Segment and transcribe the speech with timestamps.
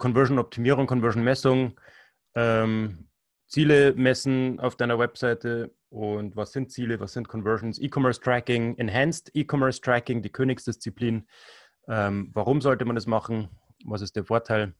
[0.00, 1.78] Conversion-Optimierung, Conversion-Messung,
[2.34, 3.06] ähm,
[3.46, 9.30] Ziele messen auf deiner Webseite und was sind Ziele, was sind Conversions, E-Commerce Tracking, Enhanced
[9.34, 11.28] E-Commerce Tracking, die Königsdisziplin.
[11.88, 13.48] Ähm, warum sollte man das machen?
[13.84, 14.74] Was ist der Vorteil?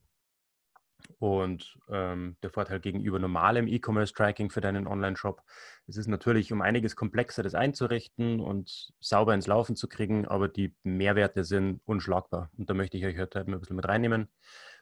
[1.19, 5.43] Und ähm, der Vorteil gegenüber normalem E-Commerce-Tracking für deinen Online-Shop.
[5.87, 10.49] Es ist natürlich um einiges komplexer, das einzurichten und sauber ins Laufen zu kriegen, aber
[10.49, 12.51] die Mehrwerte sind unschlagbar.
[12.57, 14.29] Und da möchte ich euch heute ein bisschen mit reinnehmen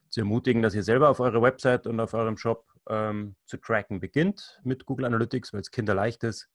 [0.09, 4.01] zu ermutigen, dass ihr selber auf eurer Website und auf eurem Shop ähm, zu tracken
[4.01, 6.49] beginnt mit Google Analytics, weil es kinderleicht ist.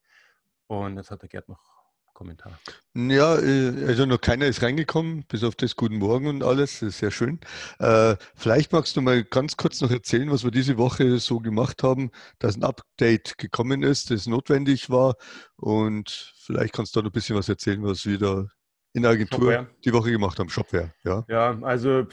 [0.67, 1.82] Und jetzt hat der Gerd noch
[2.23, 2.57] Kommentar.
[2.95, 6.79] Ja, äh, also noch keiner ist reingekommen, bis auf das Guten Morgen und alles.
[6.79, 7.41] Das ist sehr schön.
[7.79, 11.83] Äh, vielleicht magst du mal ganz kurz noch erzählen, was wir diese Woche so gemacht
[11.83, 15.15] haben, dass ein Update gekommen ist, das notwendig war.
[15.57, 18.47] Und vielleicht kannst du da noch ein bisschen was erzählen, was wir da
[18.93, 19.67] in der Agentur Shopware.
[19.83, 20.47] die Woche gemacht haben.
[20.47, 21.25] Shopware, ja.
[21.27, 22.07] Ja, also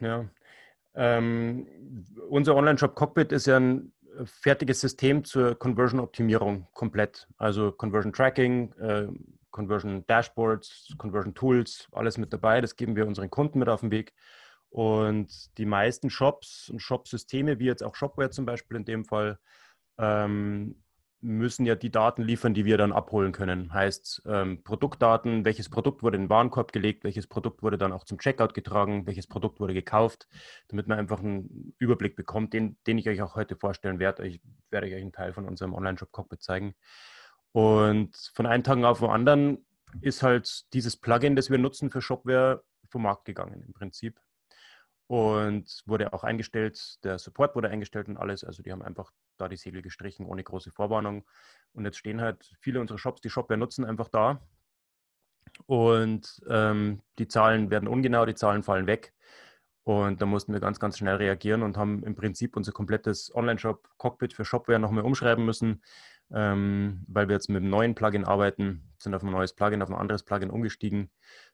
[0.00, 0.24] ja,
[0.94, 1.66] ähm,
[2.28, 3.92] unser Online-Shop Cockpit ist ja ein
[4.24, 7.28] fertiges System zur Conversion-Optimierung komplett.
[7.36, 9.08] Also Conversion Tracking, äh,
[9.50, 12.60] Conversion Dashboards, Conversion Tools, alles mit dabei.
[12.60, 14.14] Das geben wir unseren Kunden mit auf den Weg.
[14.70, 19.38] Und die meisten Shops und Shop-Systeme, wie jetzt auch Shopware zum Beispiel in dem Fall,
[19.98, 20.76] ähm,
[21.20, 23.72] müssen ja die Daten liefern, die wir dann abholen können.
[23.72, 28.04] Heißt ähm, Produktdaten, welches Produkt wurde in den Warenkorb gelegt, welches Produkt wurde dann auch
[28.04, 30.28] zum Checkout getragen, welches Produkt wurde gekauft,
[30.68, 34.26] damit man einfach einen Überblick bekommt, den, den ich euch auch heute vorstellen werde.
[34.26, 34.40] Ich
[34.70, 36.74] werde euch einen Teil von unserem Online-Shop-Cockpit zeigen.
[37.52, 39.66] Und von einem Tag auf den anderen
[40.00, 44.20] ist halt dieses Plugin, das wir nutzen für Shopware, vom Markt gegangen im Prinzip
[45.08, 46.98] und wurde auch eingestellt.
[47.02, 48.44] Der Support wurde eingestellt und alles.
[48.44, 51.24] Also die haben einfach da die Segel gestrichen ohne große Vorwarnung.
[51.72, 54.46] Und jetzt stehen halt viele unserer Shops, die Shopware nutzen, einfach da.
[55.66, 59.14] Und ähm, die Zahlen werden ungenau, die Zahlen fallen weg.
[59.84, 64.34] Und da mussten wir ganz, ganz schnell reagieren und haben im Prinzip unser komplettes Online-Shop-Cockpit
[64.34, 65.82] für Shopware nochmal umschreiben müssen,
[66.32, 69.88] ähm, weil wir jetzt mit einem neuen Plugin arbeiten, sind auf ein neues Plugin, auf
[69.88, 71.10] ein anderes Plugin umgestiegen,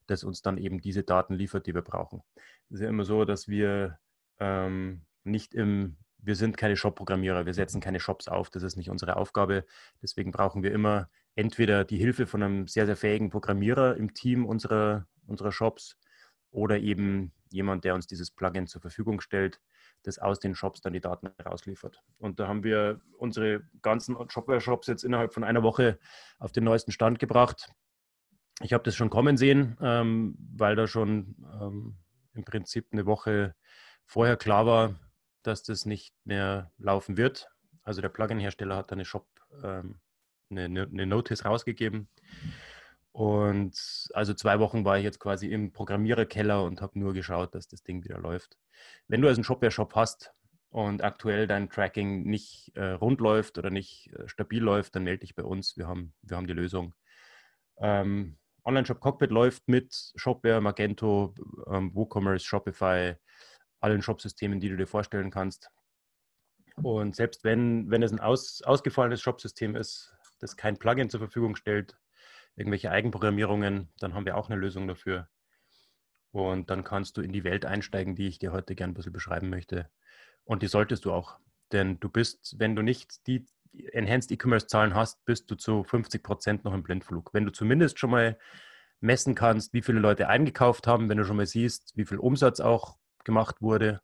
[0.06, 2.22] das uns dann eben diese Daten liefert, die wir brauchen.
[2.68, 3.98] Es ist ja immer so, dass wir
[4.40, 8.90] ähm, nicht im, wir sind keine Shop-Programmierer, wir setzen keine Shops auf, das ist nicht
[8.90, 9.64] unsere Aufgabe.
[10.02, 14.44] Deswegen brauchen wir immer entweder die Hilfe von einem sehr, sehr fähigen Programmierer im Team
[14.46, 15.98] unserer, unserer Shops
[16.50, 19.60] oder eben jemand, der uns dieses Plugin zur Verfügung stellt,
[20.06, 22.02] das aus den Shops dann die Daten rausliefert.
[22.18, 25.98] Und da haben wir unsere ganzen Shopware-Shops jetzt innerhalb von einer Woche
[26.38, 27.70] auf den neuesten Stand gebracht.
[28.60, 31.96] Ich habe das schon kommen sehen, ähm, weil da schon ähm,
[32.34, 33.54] im Prinzip eine Woche
[34.06, 34.94] vorher klar war,
[35.42, 37.48] dass das nicht mehr laufen wird.
[37.82, 39.26] Also der Plugin-Hersteller hat eine Shop,
[39.62, 40.00] ähm,
[40.50, 42.08] eine, eine Notice rausgegeben.
[43.14, 47.68] Und also zwei Wochen war ich jetzt quasi im Programmiererkeller und habe nur geschaut, dass
[47.68, 48.58] das Ding wieder läuft.
[49.06, 50.32] Wenn du also einen Shopware-Shop hast
[50.70, 55.20] und aktuell dein Tracking nicht äh, rund läuft oder nicht äh, stabil läuft, dann melde
[55.20, 55.76] dich bei uns.
[55.76, 56.92] Wir haben, wir haben die Lösung.
[57.76, 61.36] Ähm, Online-Shop Cockpit läuft mit Shopware, Magento,
[61.70, 63.14] ähm, WooCommerce, Shopify,
[63.78, 65.70] allen Shopsystemen, die du dir vorstellen kannst.
[66.82, 71.54] Und selbst wenn, wenn es ein aus, ausgefallenes Shopsystem ist, das kein Plugin zur Verfügung
[71.54, 71.96] stellt,
[72.56, 75.28] irgendwelche Eigenprogrammierungen, dann haben wir auch eine Lösung dafür.
[76.30, 79.12] Und dann kannst du in die Welt einsteigen, die ich dir heute gerne ein bisschen
[79.12, 79.88] beschreiben möchte.
[80.44, 81.38] Und die solltest du auch.
[81.72, 83.46] Denn du bist, wenn du nicht die
[83.92, 87.32] Enhanced E-Commerce-Zahlen hast, bist du zu 50 Prozent noch im Blindflug.
[87.32, 88.38] Wenn du zumindest schon mal
[89.00, 92.60] messen kannst, wie viele Leute eingekauft haben, wenn du schon mal siehst, wie viel Umsatz
[92.60, 94.00] auch gemacht wurde,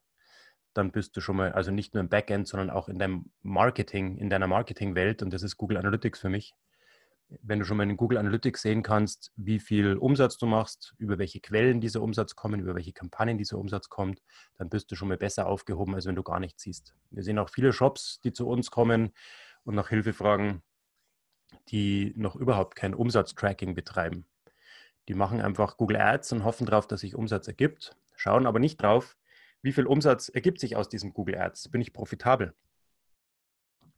[0.72, 4.18] dann bist du schon mal, also nicht nur im Backend, sondern auch in deinem Marketing,
[4.18, 5.22] in deiner Marketingwelt.
[5.22, 6.54] Und das ist Google Analytics für mich
[7.42, 11.18] wenn du schon mal in Google Analytics sehen kannst, wie viel Umsatz du machst, über
[11.18, 14.22] welche Quellen dieser Umsatz kommen, über welche Kampagnen dieser Umsatz kommt,
[14.56, 16.94] dann bist du schon mal besser aufgehoben, als wenn du gar nichts siehst.
[17.10, 19.12] Wir sehen auch viele Shops, die zu uns kommen
[19.64, 20.62] und nach Hilfe fragen,
[21.68, 24.26] die noch überhaupt kein Umsatztracking betreiben.
[25.08, 28.82] Die machen einfach Google Ads und hoffen darauf, dass sich Umsatz ergibt, schauen aber nicht
[28.82, 29.16] drauf,
[29.62, 31.68] wie viel Umsatz ergibt sich aus diesem Google Ads.
[31.70, 32.54] Bin ich profitabel?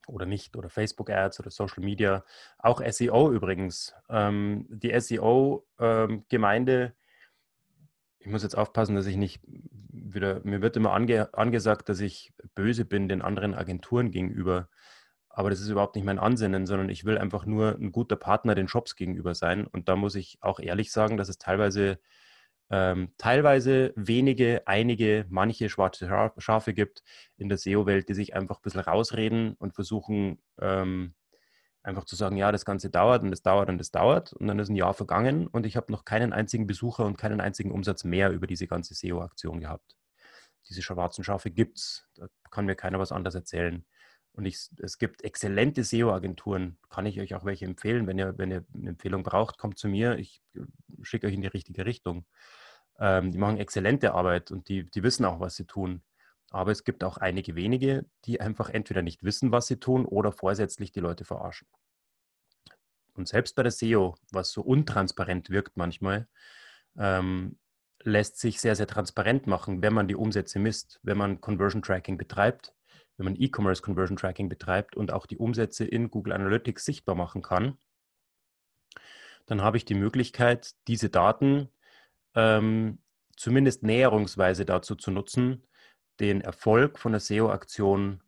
[0.07, 2.25] Oder nicht, oder Facebook-Ads oder Social Media,
[2.59, 3.95] auch SEO übrigens.
[4.09, 6.93] Ähm, die SEO-Gemeinde, ähm,
[8.19, 12.33] ich muss jetzt aufpassen, dass ich nicht wieder, mir wird immer ange, angesagt, dass ich
[12.55, 14.69] böse bin den anderen Agenturen gegenüber.
[15.29, 18.55] Aber das ist überhaupt nicht mein Ansinnen, sondern ich will einfach nur ein guter Partner
[18.55, 19.67] den Shops gegenüber sein.
[19.67, 21.99] Und da muss ich auch ehrlich sagen, dass es teilweise
[22.73, 26.09] ähm, teilweise wenige, einige, manche schwarze
[26.39, 27.03] Schafe gibt
[27.37, 31.15] in der SEO-Welt, die sich einfach ein bisschen rausreden und versuchen ähm,
[31.83, 34.33] einfach zu sagen, ja, das Ganze dauert und das dauert und das dauert.
[34.33, 37.43] Und dann ist ein Jahr vergangen und ich habe noch keinen einzigen Besucher und keinen
[37.43, 39.99] einzigen Umsatz mehr über diese ganze SEO-Aktion gehabt.
[40.71, 42.09] Diese schwarzen Schafe gibt es.
[42.15, 43.85] Da kann mir keiner was anderes erzählen.
[44.33, 46.79] Und ich, es gibt exzellente SEO-Agenturen.
[46.89, 48.07] Kann ich euch auch welche empfehlen.
[48.07, 50.17] Wenn ihr, wenn ihr eine Empfehlung braucht, kommt zu mir.
[50.17, 50.61] Ich äh,
[51.03, 52.25] schicke euch in die richtige Richtung.
[53.03, 56.03] Ähm, die machen exzellente Arbeit und die, die wissen auch, was sie tun.
[56.51, 60.31] Aber es gibt auch einige wenige, die einfach entweder nicht wissen, was sie tun oder
[60.31, 61.67] vorsätzlich die Leute verarschen.
[63.15, 66.29] Und selbst bei der SEO, was so untransparent wirkt manchmal,
[66.97, 67.59] ähm,
[68.05, 72.17] lässt sich sehr, sehr transparent machen, wenn man die Umsätze misst, wenn man Conversion Tracking
[72.17, 72.73] betreibt,
[73.17, 77.43] wenn man E-Commerce Conversion Tracking betreibt und auch die Umsätze in Google Analytics sichtbar machen
[77.43, 77.79] kann.
[79.47, 81.69] Dann habe ich die Möglichkeit, diese Daten
[82.35, 82.99] ähm,
[83.37, 85.67] zumindest näherungsweise dazu zu nutzen,
[86.21, 88.23] den Erfolg von der SEO-Aktion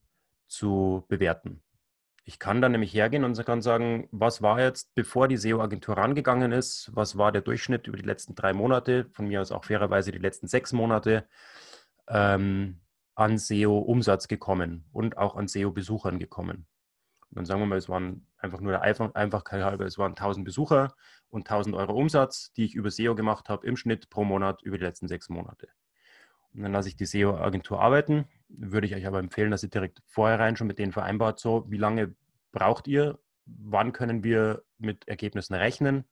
[0.48, 1.62] zu bewerten.
[2.26, 6.52] Ich kann dann nämlich hergehen und kann sagen, was war jetzt, bevor die SEO-Agentur rangegangen
[6.52, 10.10] ist, was war der Durchschnitt über die letzten drei Monate, von mir aus auch fairerweise
[10.10, 11.28] die letzten sechs Monate,
[12.08, 12.80] ähm,
[13.14, 16.66] an SEO-Umsatz gekommen und auch an SEO-Besuchern gekommen.
[17.28, 20.44] Und dann sagen wir mal, es waren einfach nur der Einfachkeit halber, es waren 1000
[20.44, 20.94] Besucher
[21.31, 24.79] und 1000 Euro Umsatz, die ich über SEO gemacht habe, im Schnitt pro Monat über
[24.79, 25.69] die letzten sechs Monate.
[26.52, 28.26] Und dann lasse ich die SEO-Agentur arbeiten.
[28.49, 31.64] Würde ich euch aber empfehlen, dass ihr direkt vorher rein schon mit denen vereinbart, so
[31.69, 32.14] wie lange
[32.52, 36.05] braucht ihr, wann können wir mit Ergebnissen rechnen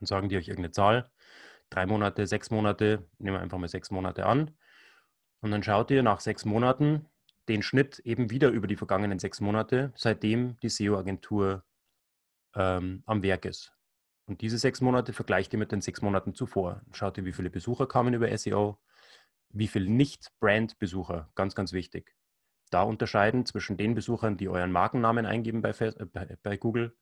[0.00, 1.10] und sagen die euch irgendeine Zahl.
[1.68, 4.52] Drei Monate, sechs Monate, nehmen wir einfach mal sechs Monate an.
[5.40, 7.06] Und dann schaut ihr nach sechs Monaten,
[7.48, 11.64] den Schnitt eben wieder über die vergangenen sechs Monate, seitdem die SEO-Agentur
[12.54, 13.72] ähm, am Werk ist.
[14.26, 16.82] Und diese sechs Monate vergleicht ihr mit den sechs Monaten zuvor.
[16.92, 18.78] Schaut ihr, wie viele Besucher kamen über SEO,
[19.50, 22.14] wie viele Nicht-Brand-Besucher, ganz, ganz wichtig.
[22.70, 26.96] Da unterscheiden zwischen den Besuchern, die euren Markennamen eingeben bei, äh, bei, Google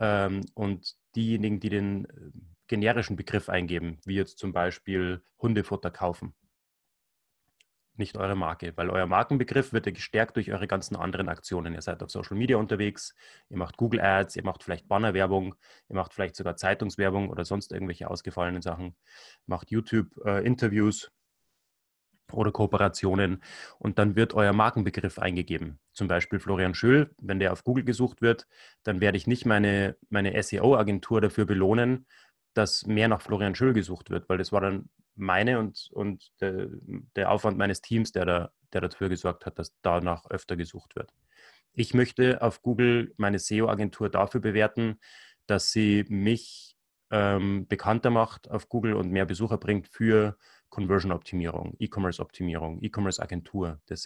[0.00, 2.30] ähm, und diejenigen, die den äh,
[2.66, 6.34] generischen Begriff eingeben, wie jetzt zum Beispiel Hundefutter kaufen
[7.98, 11.74] nicht eure Marke, weil euer Markenbegriff wird ja gestärkt durch eure ganzen anderen Aktionen.
[11.74, 13.14] Ihr seid auf Social Media unterwegs,
[13.48, 15.54] ihr macht Google Ads, ihr macht vielleicht Bannerwerbung,
[15.88, 18.96] ihr macht vielleicht sogar Zeitungswerbung oder sonst irgendwelche ausgefallenen Sachen,
[19.46, 21.08] macht YouTube-Interviews äh,
[22.32, 23.42] oder Kooperationen
[23.78, 25.78] und dann wird euer Markenbegriff eingegeben.
[25.92, 28.46] Zum Beispiel Florian Schül, wenn der auf Google gesucht wird,
[28.82, 32.06] dann werde ich nicht meine, meine SEO-Agentur dafür belohnen,
[32.56, 36.68] dass mehr nach Florian Schül gesucht wird, weil das war dann meine und, und der,
[37.16, 41.12] der Aufwand meines Teams, der, da, der dafür gesorgt hat, dass danach öfter gesucht wird.
[41.72, 44.98] Ich möchte auf Google meine SEO-Agentur dafür bewerten,
[45.46, 46.76] dass sie mich
[47.10, 50.36] ähm, bekannter macht auf Google und mehr Besucher bringt für
[50.70, 53.80] Conversion-Optimierung, E-Commerce-Optimierung, E-Commerce-Agentur.
[53.86, 54.02] Das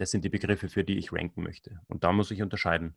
[0.00, 1.80] das sind die Begriffe, für die ich ranken möchte.
[1.86, 2.96] Und da muss ich unterscheiden.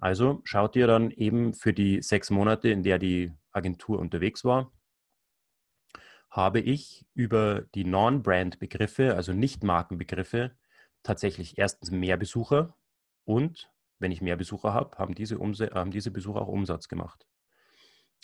[0.00, 4.72] Also schaut ihr dann eben für die sechs Monate, in der die Agentur unterwegs war,
[6.30, 10.52] habe ich über die Non-Brand-Begriffe, also Nicht-Markenbegriffe,
[11.02, 12.76] tatsächlich erstens mehr Besucher
[13.24, 17.26] und wenn ich mehr Besucher habe, haben diese, haben diese Besucher auch Umsatz gemacht.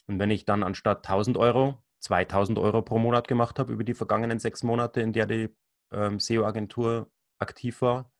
[0.07, 3.95] Und wenn ich dann anstatt 1000 Euro 2000 Euro pro Monat gemacht habe über die
[3.95, 5.49] vergangenen sechs Monate, in der die
[5.93, 8.13] ähm, SEO-Agentur aktiv war,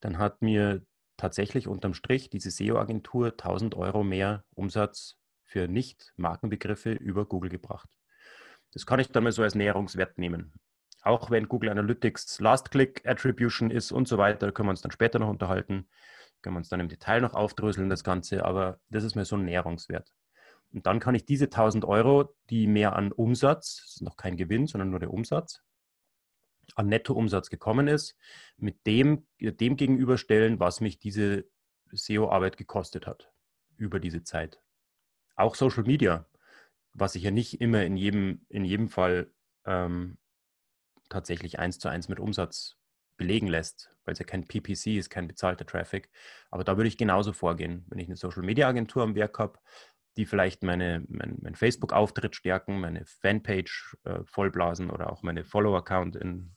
[0.00, 0.84] dann hat mir
[1.18, 7.90] tatsächlich unterm Strich diese SEO-Agentur 1000 Euro mehr Umsatz für Nicht-Markenbegriffe über Google gebracht.
[8.72, 10.54] Das kann ich dann mal so als Näherungswert nehmen.
[11.02, 15.28] Auch wenn Google Analytics Last-Click-Attribution ist und so weiter, können wir uns dann später noch
[15.28, 15.88] unterhalten,
[16.42, 19.36] können wir uns dann im Detail noch aufdröseln, das Ganze, aber das ist mir so
[19.36, 20.12] ein Näherungswert.
[20.72, 24.36] Und dann kann ich diese 1000 Euro, die mehr an Umsatz, das ist noch kein
[24.36, 25.62] Gewinn, sondern nur der Umsatz,
[26.74, 28.16] an Nettoumsatz gekommen ist,
[28.56, 31.44] mit dem, dem gegenüberstellen, was mich diese
[31.90, 33.32] SEO-Arbeit gekostet hat
[33.76, 34.60] über diese Zeit.
[35.36, 36.26] Auch Social Media
[37.00, 39.30] was sich ja nicht immer in jedem, in jedem Fall
[39.64, 40.18] ähm,
[41.08, 42.76] tatsächlich eins zu eins mit Umsatz
[43.16, 46.10] belegen lässt, weil es ja kein PPC ist, kein bezahlter Traffic.
[46.50, 47.84] Aber da würde ich genauso vorgehen.
[47.88, 49.58] Wenn ich eine Social Media Agentur am Werk habe,
[50.16, 56.16] die vielleicht meine, mein, mein Facebook-Auftritt stärken, meine Fanpage äh, vollblasen oder auch meine Follow-Account
[56.16, 56.54] in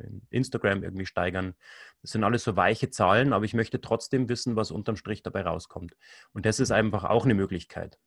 [0.00, 1.54] in Instagram irgendwie steigern.
[2.00, 5.42] Das sind alles so weiche Zahlen, aber ich möchte trotzdem wissen, was unterm Strich dabei
[5.42, 5.96] rauskommt.
[6.32, 7.98] Und das ist einfach auch eine Möglichkeit.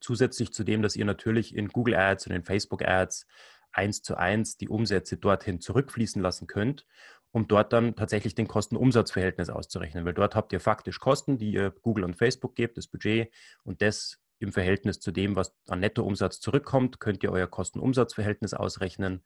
[0.00, 3.26] Zusätzlich zu dem, dass ihr natürlich in Google Ads und in Facebook Ads
[3.72, 6.86] eins zu eins die Umsätze dorthin zurückfließen lassen könnt,
[7.30, 10.04] um dort dann tatsächlich den Kosten-Umsatz-Verhältnis auszurechnen.
[10.04, 13.32] Weil dort habt ihr faktisch Kosten, die ihr Google und Facebook gebt, das Budget
[13.64, 19.22] und das im Verhältnis zu dem, was an Nettoumsatz zurückkommt, könnt ihr euer Kosten-Umsatz-Verhältnis ausrechnen.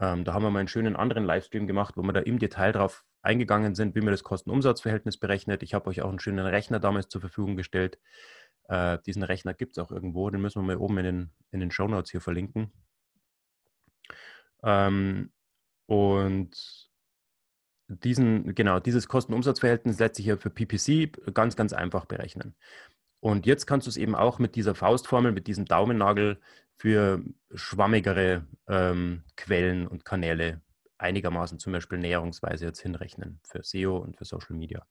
[0.00, 2.72] Ähm, da haben wir mal einen schönen anderen Livestream gemacht, wo wir da im Detail
[2.72, 5.62] drauf eingegangen sind, wie man das Kosten-Umsatz-Verhältnis berechnet.
[5.62, 7.98] Ich habe euch auch einen schönen Rechner damals zur Verfügung gestellt.
[8.68, 11.60] Äh, diesen Rechner gibt es auch irgendwo, den müssen wir mal oben in den, in
[11.60, 12.72] den Show Notes hier verlinken.
[14.62, 15.30] Ähm,
[15.86, 16.90] und
[17.88, 22.54] diesen, genau, dieses Kosten-Umsatz-Verhältnis lässt sich ja für PPC ganz, ganz einfach berechnen.
[23.20, 26.40] Und jetzt kannst du es eben auch mit dieser Faustformel, mit diesem Daumennagel
[26.76, 27.22] für
[27.54, 30.60] schwammigere ähm, Quellen und Kanäle
[30.98, 34.86] einigermaßen zum Beispiel näherungsweise jetzt hinrechnen für SEO und für Social Media.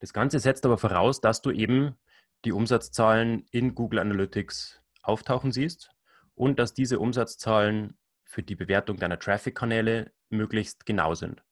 [0.00, 1.96] Das Ganze setzt aber voraus, dass du eben
[2.44, 5.90] die Umsatzzahlen in Google Analytics auftauchen siehst
[6.34, 11.42] und dass diese Umsatzzahlen für die Bewertung deiner Traffic-Kanäle möglichst genau sind.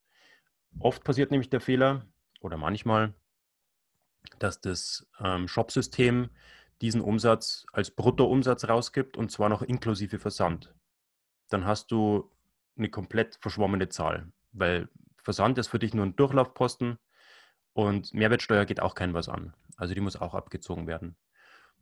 [0.78, 2.06] Oft passiert nämlich der Fehler
[2.40, 3.14] oder manchmal,
[4.38, 6.30] dass das ähm, Shop-System
[6.80, 10.74] diesen Umsatz als Bruttoumsatz rausgibt und zwar noch inklusive Versand.
[11.48, 12.30] Dann hast du
[12.76, 16.98] eine komplett verschwommene Zahl, weil Versand ist für dich nur ein Durchlaufposten
[17.72, 19.54] und Mehrwertsteuer geht auch kein was an.
[19.76, 21.16] Also die muss auch abgezogen werden.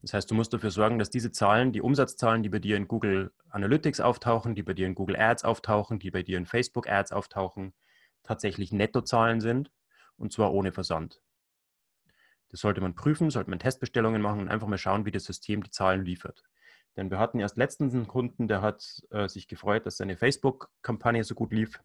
[0.02, 2.88] Das heißt, du musst dafür sorgen, dass diese Zahlen, die Umsatzzahlen, die bei dir in
[2.88, 6.88] Google Analytics auftauchen, die bei dir in Google Ads auftauchen, die bei dir in Facebook
[6.88, 7.72] Ads auftauchen,
[8.24, 9.70] tatsächlich Nettozahlen sind
[10.16, 11.20] und zwar ohne Versand.
[12.52, 15.62] Das sollte man prüfen, sollte man Testbestellungen machen und einfach mal schauen, wie das System
[15.62, 16.44] die Zahlen liefert.
[16.96, 21.24] Denn wir hatten erst letztens einen Kunden, der hat äh, sich gefreut, dass seine Facebook-Kampagne
[21.24, 21.80] so gut lief,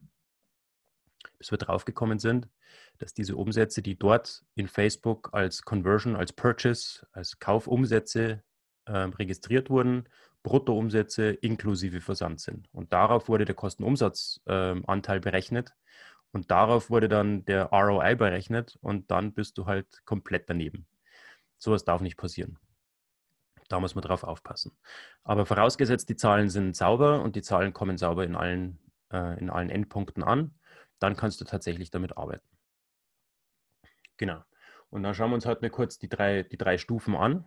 [1.38, 2.50] bis wir draufgekommen sind,
[2.98, 8.44] dass diese Umsätze, die dort in Facebook als Conversion, als Purchase, als Kaufumsätze
[8.86, 10.10] äh, registriert wurden,
[10.44, 12.68] Bruttoumsätze inklusive Versand sind.
[12.74, 15.74] Und darauf wurde der Kostenumsatzanteil äh, berechnet.
[16.38, 20.86] Und darauf wurde dann der ROI berechnet und dann bist du halt komplett daneben.
[21.58, 22.60] Sowas darf nicht passieren.
[23.70, 24.78] Da muss man drauf aufpassen.
[25.24, 28.78] Aber vorausgesetzt, die Zahlen sind sauber und die Zahlen kommen sauber in allen,
[29.12, 30.54] äh, in allen Endpunkten an,
[31.00, 32.48] dann kannst du tatsächlich damit arbeiten.
[34.18, 34.44] Genau.
[34.92, 37.46] Und dann schauen wir uns halt mal kurz die drei, die drei Stufen an.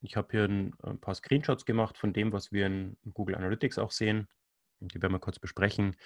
[0.00, 3.78] Ich habe hier ein, ein, paar Screenshots gemacht von dem, was wir in Google Analytics
[3.78, 4.28] auch sehen.
[4.80, 5.96] Die werden wir kurz besprechen.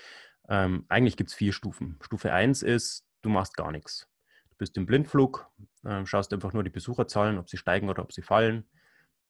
[0.49, 1.99] Ähm, eigentlich gibt es vier Stufen.
[2.01, 4.09] Stufe 1 ist, du machst gar nichts.
[4.51, 5.51] Du bist im Blindflug,
[5.85, 8.69] äh, schaust einfach nur die Besucherzahlen, ob sie steigen oder ob sie fallen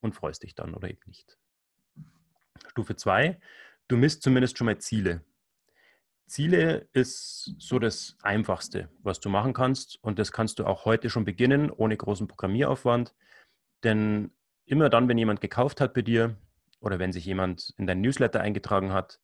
[0.00, 1.38] und freust dich dann oder eben nicht.
[2.68, 3.40] Stufe 2,
[3.88, 5.24] du misst zumindest schon mal Ziele.
[6.26, 10.02] Ziele ist so das Einfachste, was du machen kannst.
[10.02, 13.14] Und das kannst du auch heute schon beginnen, ohne großen Programmieraufwand.
[13.84, 14.32] Denn
[14.64, 16.36] immer dann, wenn jemand gekauft hat bei dir
[16.80, 19.20] oder wenn sich jemand in dein Newsletter eingetragen hat,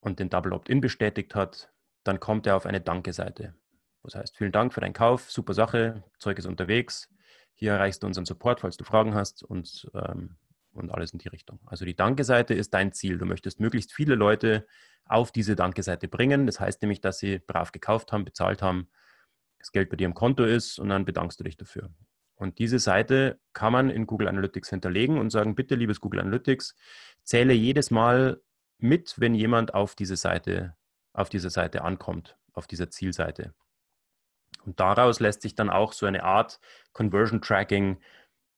[0.00, 1.72] und den Double Opt-in bestätigt hat,
[2.04, 3.54] dann kommt er auf eine Danke-Seite.
[4.02, 7.08] Das heißt, vielen Dank für deinen Kauf, super Sache, Zeug ist unterwegs.
[7.54, 10.36] Hier erreichst du unseren Support, falls du Fragen hast und, ähm,
[10.72, 11.58] und alles in die Richtung.
[11.66, 13.18] Also die Danke-Seite ist dein Ziel.
[13.18, 14.66] Du möchtest möglichst viele Leute
[15.06, 16.46] auf diese Danke-Seite bringen.
[16.46, 18.88] Das heißt nämlich, dass sie brav gekauft haben, bezahlt haben,
[19.58, 21.90] das Geld bei dir im Konto ist und dann bedankst du dich dafür.
[22.36, 26.76] Und diese Seite kann man in Google Analytics hinterlegen und sagen, bitte, liebes Google Analytics,
[27.24, 28.42] zähle jedes Mal
[28.78, 30.74] mit, wenn jemand auf diese Seite,
[31.12, 33.54] auf diese Seite ankommt, auf dieser Zielseite.
[34.64, 36.60] Und daraus lässt sich dann auch so eine Art
[36.92, 37.98] Conversion Tracking,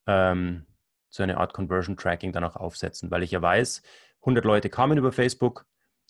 [0.07, 0.65] ähm,
[1.09, 3.81] so eine Art Conversion Tracking dann auch aufsetzen, weil ich ja weiß,
[4.21, 5.65] 100 Leute kamen über Facebook,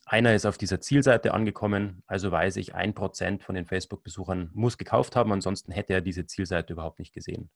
[0.06, 4.80] einer ist auf dieser Zielseite angekommen, also weiß ich, ein Prozent von den Facebook-Besuchern muss
[4.80, 7.51] gekauft haben, ansonsten hätte er diese Zielseite überhaupt nicht gesehen.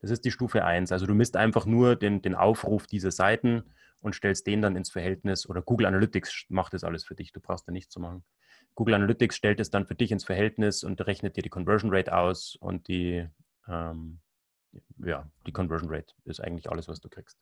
[0.00, 0.92] Das ist die Stufe 1.
[0.92, 3.64] Also du misst einfach nur den, den Aufruf dieser Seiten
[4.00, 7.32] und stellst den dann ins Verhältnis oder Google Analytics macht das alles für dich.
[7.32, 8.24] Du brauchst da nichts zu machen.
[8.74, 12.16] Google Analytics stellt es dann für dich ins Verhältnis und rechnet dir die Conversion Rate
[12.16, 13.28] aus und die,
[13.68, 14.20] ähm,
[14.98, 17.38] ja, die Conversion Rate ist eigentlich alles, was du kriegst.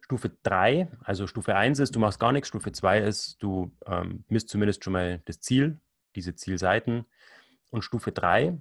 [0.00, 2.48] Stufe 3, also Stufe 1 ist, du machst gar nichts.
[2.48, 5.80] Stufe 2 ist, du ähm, misst zumindest schon mal das Ziel,
[6.14, 7.06] diese Zielseiten.
[7.70, 8.56] Und Stufe 3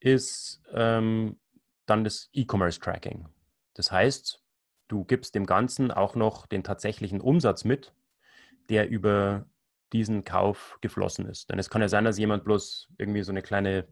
[0.00, 1.38] ist ähm,
[1.86, 3.28] dann das E-Commerce Tracking.
[3.74, 4.42] Das heißt,
[4.88, 7.94] du gibst dem Ganzen auch noch den tatsächlichen Umsatz mit,
[8.68, 9.46] der über
[9.92, 11.50] diesen Kauf geflossen ist.
[11.50, 13.86] Denn es kann ja sein, dass jemand bloß irgendwie so eine kleine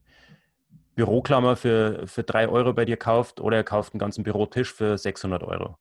[0.95, 4.99] Büroklammer für, für drei Euro bei dir kauft oder er kauft einen ganzen Bürotisch für
[4.99, 5.79] 600 Euro.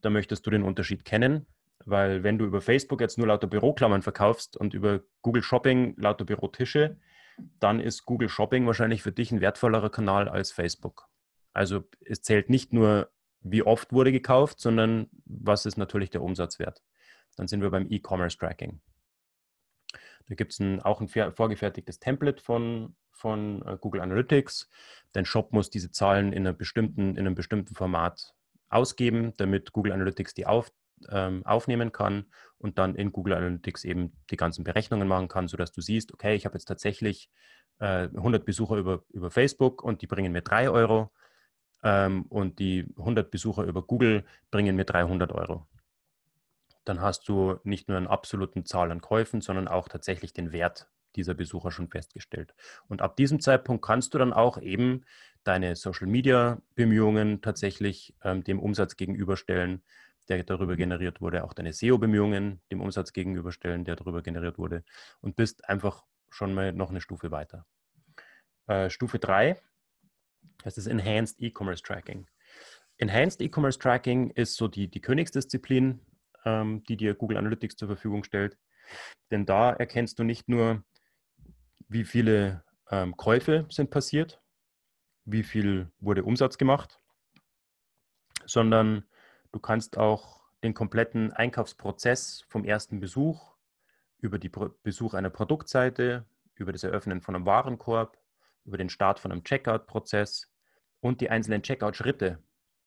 [0.00, 1.46] Da möchtest du den Unterschied kennen.
[1.86, 6.24] Weil wenn du über Facebook jetzt nur lauter Büroklammern verkaufst und über Google Shopping lauter
[6.24, 6.96] Bürotische,
[7.58, 11.08] dann ist Google Shopping wahrscheinlich für dich ein wertvollerer Kanal als Facebook.
[11.52, 13.10] Also es zählt nicht nur,
[13.44, 16.82] wie oft wurde gekauft, sondern was ist natürlich der Umsatzwert.
[17.36, 18.80] Dann sind wir beim E-Commerce Tracking.
[20.26, 24.70] Da gibt es auch ein vorgefertigtes Template von, von äh, Google Analytics.
[25.12, 28.34] Dein Shop muss diese Zahlen in, einer bestimmten, in einem bestimmten Format
[28.70, 30.72] ausgeben, damit Google Analytics die auf,
[31.10, 32.24] ähm, aufnehmen kann
[32.56, 36.34] und dann in Google Analytics eben die ganzen Berechnungen machen kann, sodass du siehst, okay,
[36.34, 37.30] ich habe jetzt tatsächlich
[37.80, 41.12] äh, 100 Besucher über, über Facebook und die bringen mir 3 Euro
[41.84, 45.66] ähm, und die 100 Besucher über Google bringen mir 300 Euro.
[46.84, 50.88] Dann hast du nicht nur einen absoluten Zahl an Käufen, sondern auch tatsächlich den Wert
[51.14, 52.54] dieser Besucher schon festgestellt.
[52.88, 55.04] Und ab diesem Zeitpunkt kannst du dann auch eben
[55.44, 59.82] deine Social-Media-Bemühungen tatsächlich ähm, dem Umsatz gegenüberstellen,
[60.28, 64.84] der darüber generiert wurde, auch deine SEO-Bemühungen dem Umsatz gegenüberstellen, der darüber generiert wurde
[65.20, 67.66] und bist einfach schon mal noch eine Stufe weiter.
[68.66, 69.60] Äh, Stufe 3,
[70.62, 72.26] das ist Enhanced E-Commerce Tracking.
[72.98, 76.00] Enhanced E-Commerce Tracking ist so die, die Königsdisziplin,
[76.44, 78.58] ähm, die dir Google Analytics zur Verfügung stellt.
[79.30, 80.84] Denn da erkennst du nicht nur,
[81.88, 84.40] wie viele ähm, Käufe sind passiert,
[85.24, 87.00] wie viel wurde Umsatz gemacht,
[88.46, 89.04] sondern
[89.54, 93.54] Du kannst auch den kompletten Einkaufsprozess vom ersten Besuch
[94.18, 94.50] über den
[94.82, 98.18] Besuch einer Produktseite, über das Eröffnen von einem Warenkorb,
[98.64, 100.50] über den Start von einem Checkout-Prozess
[101.00, 102.38] und die einzelnen Checkout-Schritte.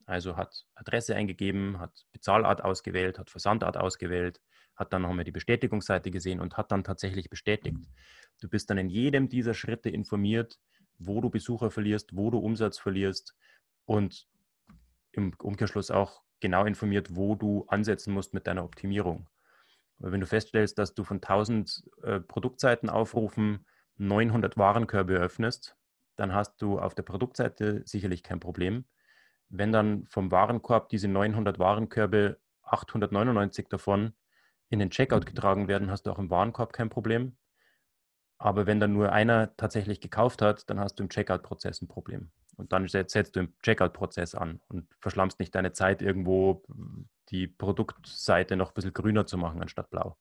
[0.05, 4.41] Also hat Adresse eingegeben, hat Bezahlart ausgewählt, hat Versandart ausgewählt,
[4.75, 7.89] hat dann nochmal die Bestätigungsseite gesehen und hat dann tatsächlich bestätigt.
[8.39, 10.59] Du bist dann in jedem dieser Schritte informiert,
[10.97, 13.35] wo du Besucher verlierst, wo du Umsatz verlierst
[13.85, 14.27] und
[15.11, 19.27] im Umkehrschluss auch genau informiert, wo du ansetzen musst mit deiner Optimierung.
[19.99, 23.65] Weil wenn du feststellst, dass du von 1000 äh, Produktseiten aufrufen
[23.97, 25.75] 900 Warenkörbe öffnest,
[26.15, 28.85] dann hast du auf der Produktseite sicherlich kein Problem.
[29.49, 34.13] Wenn dann vom Warenkorb diese 900 Warenkörbe 899 davon
[34.69, 37.37] in den Checkout getragen werden, hast du auch im Warenkorb kein Problem.
[38.39, 42.31] Aber wenn dann nur einer tatsächlich gekauft hat, dann hast du im Checkout-Prozess ein Problem.
[42.55, 46.63] Und dann setzt du im Checkout-Prozess an und verschlammst nicht deine Zeit, irgendwo
[47.29, 50.17] die Produktseite noch ein bisschen grüner zu machen anstatt blau.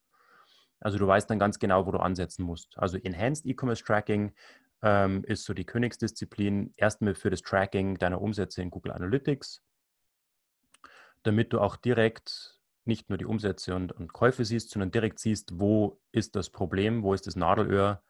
[0.81, 2.77] Also du weißt dann ganz genau, wo du ansetzen musst.
[2.77, 4.33] Also Enhanced E-Commerce Tracking
[4.83, 9.63] ähm, ist so die Königsdisziplin erstmal für das Tracking deiner Umsätze in Google Analytics,
[11.23, 15.59] damit du auch direkt nicht nur die Umsätze und, und Käufe siehst, sondern direkt siehst,
[15.59, 18.03] wo ist das Problem, wo ist das Nadelöhr,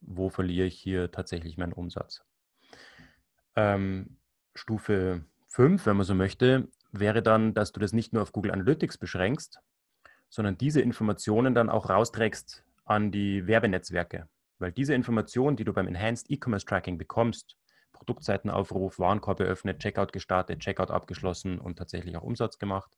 [0.00, 2.22] wo verliere ich hier tatsächlich meinen Umsatz.
[3.54, 4.18] Ähm,
[4.54, 8.52] Stufe 5, wenn man so möchte, wäre dann, dass du das nicht nur auf Google
[8.52, 9.60] Analytics beschränkst,
[10.28, 14.28] sondern diese Informationen dann auch rausträgst an die Werbenetzwerke.
[14.58, 17.56] Weil diese Informationen, die du beim Enhanced E-Commerce Tracking bekommst,
[17.92, 22.96] Produktseitenaufruf, Warenkorb eröffnet, Checkout gestartet, Checkout abgeschlossen und tatsächlich auch Umsatz gemacht,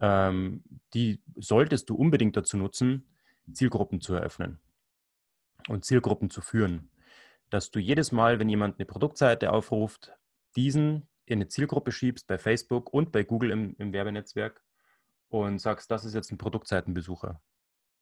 [0.00, 0.62] ähm,
[0.94, 3.06] die solltest du unbedingt dazu nutzen,
[3.52, 4.58] Zielgruppen zu eröffnen
[5.68, 6.90] und Zielgruppen zu führen
[7.50, 10.12] dass du jedes Mal, wenn jemand eine Produktseite aufruft,
[10.56, 14.62] diesen in eine Zielgruppe schiebst bei Facebook und bei Google im, im Werbenetzwerk
[15.30, 17.40] und sagst, das ist jetzt ein Produktseitenbesucher.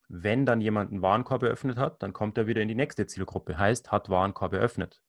[0.08, 3.58] Wenn dann jemand einen Warenkorb eröffnet hat, dann kommt er wieder in die nächste Zielgruppe,
[3.58, 5.02] heißt, hat Warenkorb eröffnet.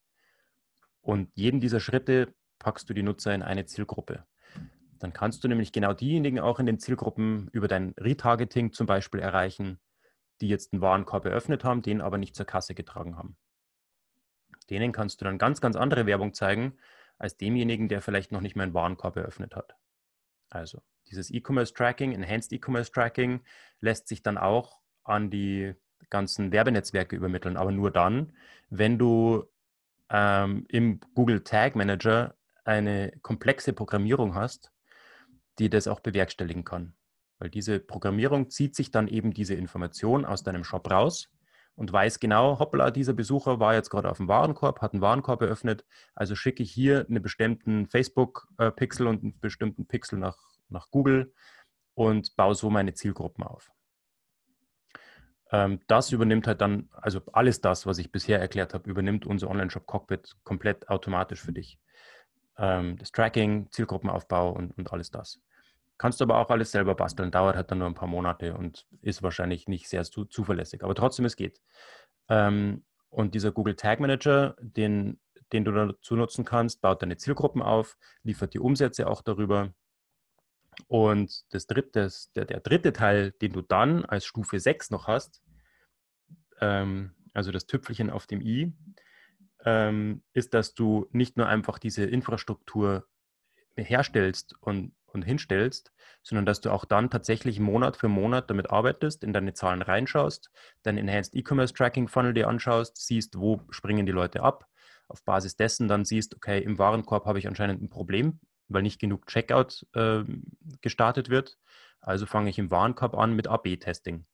[1.01, 4.25] Und jeden dieser Schritte packst du die Nutzer in eine Zielgruppe.
[4.99, 9.21] Dann kannst du nämlich genau diejenigen auch in den Zielgruppen über dein Retargeting zum Beispiel
[9.21, 9.79] erreichen,
[10.41, 13.37] die jetzt einen Warenkorb eröffnet haben, den aber nicht zur Kasse getragen haben.
[14.69, 16.77] Denen kannst du dann ganz, ganz andere Werbung zeigen,
[17.17, 19.75] als demjenigen, der vielleicht noch nicht mal einen Warenkorb eröffnet hat.
[20.49, 23.41] Also dieses E-Commerce Tracking, Enhanced E-Commerce Tracking,
[23.81, 25.73] lässt sich dann auch an die
[26.09, 28.33] ganzen Werbenetzwerke übermitteln, aber nur dann,
[28.69, 29.45] wenn du
[30.09, 34.71] ähm, im Google Tag Manager eine komplexe Programmierung hast,
[35.59, 36.93] die das auch bewerkstelligen kann.
[37.37, 41.29] Weil diese Programmierung zieht sich dann eben diese Information aus deinem Shop raus
[41.75, 45.41] und weiß genau, hoppla, dieser Besucher war jetzt gerade auf dem Warenkorb, hat einen Warenkorb
[45.41, 50.37] eröffnet, also schicke ich hier einen bestimmten Facebook-Pixel und einen bestimmten Pixel nach,
[50.69, 51.33] nach Google
[51.93, 53.71] und baue so meine Zielgruppen auf.
[55.51, 59.49] Ähm, das übernimmt halt dann, also alles das, was ich bisher erklärt habe, übernimmt unser
[59.49, 61.79] Online-Shop-Cockpit komplett automatisch für dich.
[62.57, 65.39] Ähm, das Tracking, Zielgruppenaufbau und, und alles das.
[65.97, 68.87] Kannst du aber auch alles selber basteln, dauert halt dann nur ein paar Monate und
[69.01, 70.83] ist wahrscheinlich nicht sehr zu, zuverlässig.
[70.83, 71.61] Aber trotzdem, es geht.
[72.29, 75.19] Ähm, und dieser Google Tag Manager, den,
[75.51, 79.73] den du dazu nutzen kannst, baut deine Zielgruppen auf, liefert die Umsätze auch darüber
[80.87, 85.41] Und das dritte, der, der dritte Teil, den du dann als Stufe 6 noch hast,
[86.61, 88.73] ähm, also das Tüpfelchen auf dem i,
[89.65, 93.07] ähm, ist, dass du nicht nur einfach diese Infrastruktur
[93.75, 95.91] herstellst und, und hinstellst,
[96.23, 100.49] sondern dass du auch dann tatsächlich Monat für Monat damit arbeitest, in deine Zahlen reinschaust,
[100.83, 104.65] dein Enhanced E-Commerce Tracking Funnel dir anschaust, siehst, wo springen die Leute ab,
[105.07, 108.99] auf Basis dessen dann siehst, okay, im Warenkorb habe ich anscheinend ein Problem, weil nicht
[108.99, 110.23] genug Checkout äh,
[110.81, 111.57] gestartet wird.
[112.01, 114.25] Also fange ich im Warenkorb an mit AB-Testing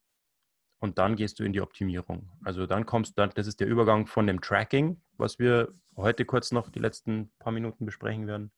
[0.80, 2.30] und dann gehst du in die Optimierung.
[2.44, 6.52] Also dann kommst du, das ist der Übergang von dem Tracking, was wir heute kurz
[6.52, 8.52] noch die letzten paar Minuten besprechen werden,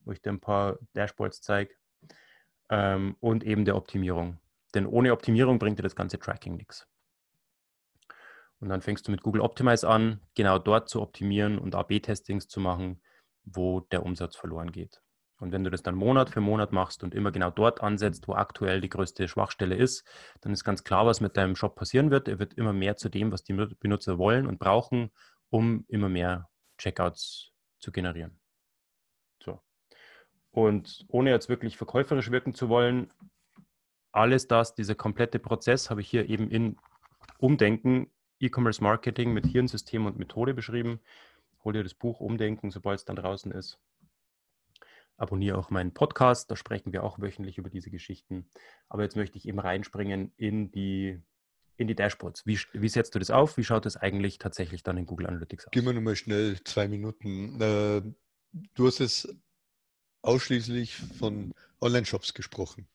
[0.00, 1.74] wo ich dir ein paar Dashboards zeige,
[2.68, 4.38] ähm, und eben der Optimierung.
[4.74, 6.86] Denn ohne Optimierung bringt dir das ganze Tracking nichts.
[8.60, 12.60] Und dann fängst du mit Google Optimize an, genau dort zu optimieren und AB-Testings zu
[12.60, 13.00] machen,
[13.44, 15.00] wo der Umsatz verloren geht.
[15.40, 18.34] Und wenn du das dann Monat für Monat machst und immer genau dort ansetzt, wo
[18.34, 20.04] aktuell die größte Schwachstelle ist,
[20.40, 22.26] dann ist ganz klar, was mit deinem Shop passieren wird.
[22.26, 25.10] Er wird immer mehr zu dem, was die Benutzer wollen und brauchen,
[25.50, 28.40] um immer mehr Checkouts zu generieren.
[29.42, 29.60] So.
[30.50, 33.12] Und ohne jetzt wirklich verkäuferisch wirken zu wollen,
[34.10, 36.78] alles das, dieser komplette Prozess habe ich hier eben in
[37.38, 41.00] Umdenken, E-Commerce Marketing mit Hirnsystem und Methode beschrieben.
[41.62, 43.78] Hol dir das Buch Umdenken, sobald es dann draußen ist
[45.18, 48.48] abonniere auch meinen Podcast, da sprechen wir auch wöchentlich über diese Geschichten.
[48.88, 51.20] Aber jetzt möchte ich eben reinspringen in die,
[51.76, 52.46] in die Dashboards.
[52.46, 53.56] Wie, wie setzt du das auf?
[53.56, 55.70] Wie schaut das eigentlich tatsächlich dann in Google Analytics aus?
[55.72, 57.60] Gib mir nochmal schnell zwei Minuten.
[57.60, 58.02] Äh,
[58.74, 59.28] du hast es
[60.22, 62.88] ausschließlich von Online-Shops gesprochen.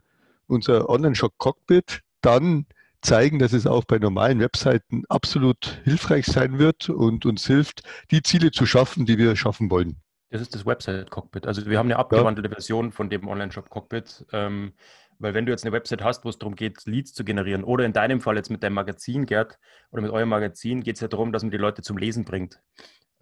[0.47, 2.65] unser Online-Shop-Cockpit dann
[3.01, 8.21] zeigen, dass es auch bei normalen Webseiten absolut hilfreich sein wird und uns hilft, die
[8.21, 10.01] Ziele zu schaffen, die wir schaffen wollen.
[10.29, 11.45] Das ist das Website-Cockpit.
[11.45, 12.55] Also wir haben eine abgewandelte ja.
[12.55, 14.25] Version von dem Online-Shop-Cockpit.
[14.31, 14.73] Ähm,
[15.19, 17.85] weil wenn du jetzt eine Website hast, wo es darum geht, Leads zu generieren, oder
[17.85, 19.59] in deinem Fall jetzt mit deinem Magazin, Gerd,
[19.91, 22.59] oder mit eurem Magazin, geht es ja darum, dass man die Leute zum Lesen bringt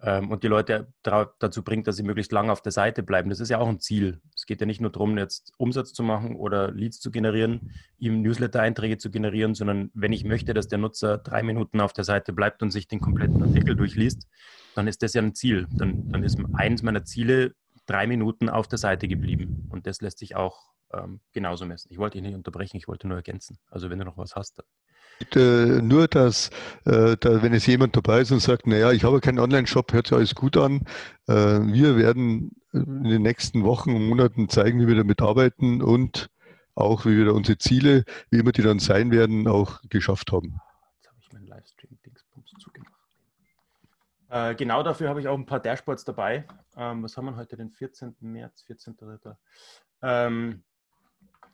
[0.02, 3.28] ähm, und die Leute dazu bringt, dass sie möglichst lange auf der Seite bleiben.
[3.28, 4.20] Das ist ja auch ein Ziel.
[4.34, 8.22] Es geht ja nicht nur darum, jetzt Umsatz zu machen oder Leads zu generieren, ihm
[8.22, 12.32] Newsletter-Einträge zu generieren, sondern wenn ich möchte, dass der Nutzer drei Minuten auf der Seite
[12.32, 14.26] bleibt und sich den kompletten Artikel durchliest,
[14.74, 15.66] dann ist das ja ein Ziel.
[15.72, 17.54] Dann, dann ist eines meiner Ziele
[17.86, 19.68] drei Minuten auf der Seite geblieben.
[19.70, 21.88] Und das lässt sich auch ähm, genauso messen.
[21.90, 23.58] Ich wollte dich nicht unterbrechen, ich wollte nur ergänzen.
[23.70, 24.66] Also wenn du noch was hast, dann.
[25.34, 26.48] Äh, nur, dass,
[26.86, 30.06] äh, da, wenn es jemand dabei ist und sagt, naja, ich habe keinen Online-Shop, hört
[30.06, 30.86] sich alles gut an.
[31.28, 36.30] Äh, wir werden in den nächsten Wochen und Monaten zeigen, wie wir damit arbeiten und
[36.74, 40.60] auch, wie wir da unsere Ziele, wie immer die dann sein werden, auch geschafft haben.
[40.96, 42.94] Jetzt habe ich meinen Livestream-Dingsbums zugemacht.
[44.30, 46.46] Äh, genau dafür habe ich auch ein paar Dashboards dabei.
[46.76, 48.16] Ähm, was haben wir heute, den 14.
[48.20, 49.36] März, 14.3.
[50.02, 50.62] Ähm,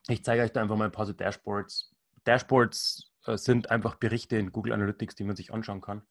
[0.08, 1.92] ich zeige euch da einfach mal ein paar so Dashboards.
[2.24, 6.02] Dashboards äh, sind einfach Berichte in Google Analytics, die man sich anschauen kann.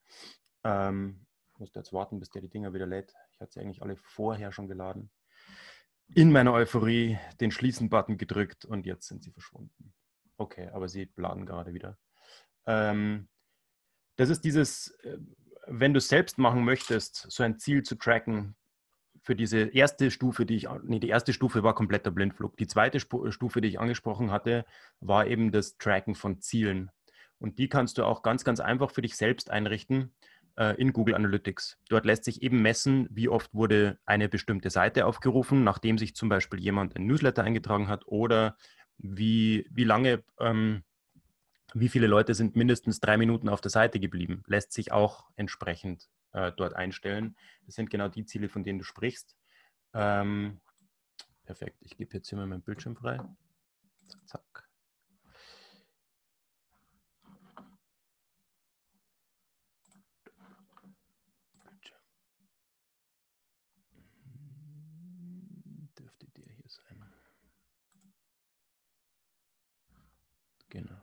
[0.64, 3.14] Ähm, ich musste jetzt warten, bis der die Dinger wieder lädt.
[3.32, 5.10] Ich hatte sie eigentlich alle vorher schon geladen.
[6.14, 9.94] In meiner Euphorie den Schließen-Button gedrückt und jetzt sind sie verschwunden.
[10.36, 11.98] Okay, aber sie laden gerade wieder.
[12.66, 13.28] Ähm,
[14.16, 15.18] das ist dieses, äh,
[15.66, 18.54] wenn du selbst machen möchtest, so ein Ziel zu tracken,
[19.26, 22.56] für diese erste Stufe, die ich, nee, die erste Stufe war kompletter Blindflug.
[22.58, 24.64] Die zweite Stufe, die ich angesprochen hatte,
[25.00, 26.92] war eben das Tracken von Zielen.
[27.40, 30.14] Und die kannst du auch ganz, ganz einfach für dich selbst einrichten
[30.56, 31.76] äh, in Google Analytics.
[31.88, 36.28] Dort lässt sich eben messen, wie oft wurde eine bestimmte Seite aufgerufen, nachdem sich zum
[36.28, 38.56] Beispiel jemand ein Newsletter eingetragen hat oder
[38.96, 40.84] wie, wie lange, ähm,
[41.74, 46.08] wie viele Leute sind mindestens drei Minuten auf der Seite geblieben, lässt sich auch entsprechend
[46.32, 47.36] äh, dort einstellen.
[47.66, 49.36] Das sind genau die Ziele, von denen du sprichst.
[49.94, 50.60] Ähm,
[51.44, 53.18] perfekt, ich gebe jetzt hier mal meinen Bildschirm frei.
[54.08, 54.66] Zack, zack.
[70.76, 71.00] Genau.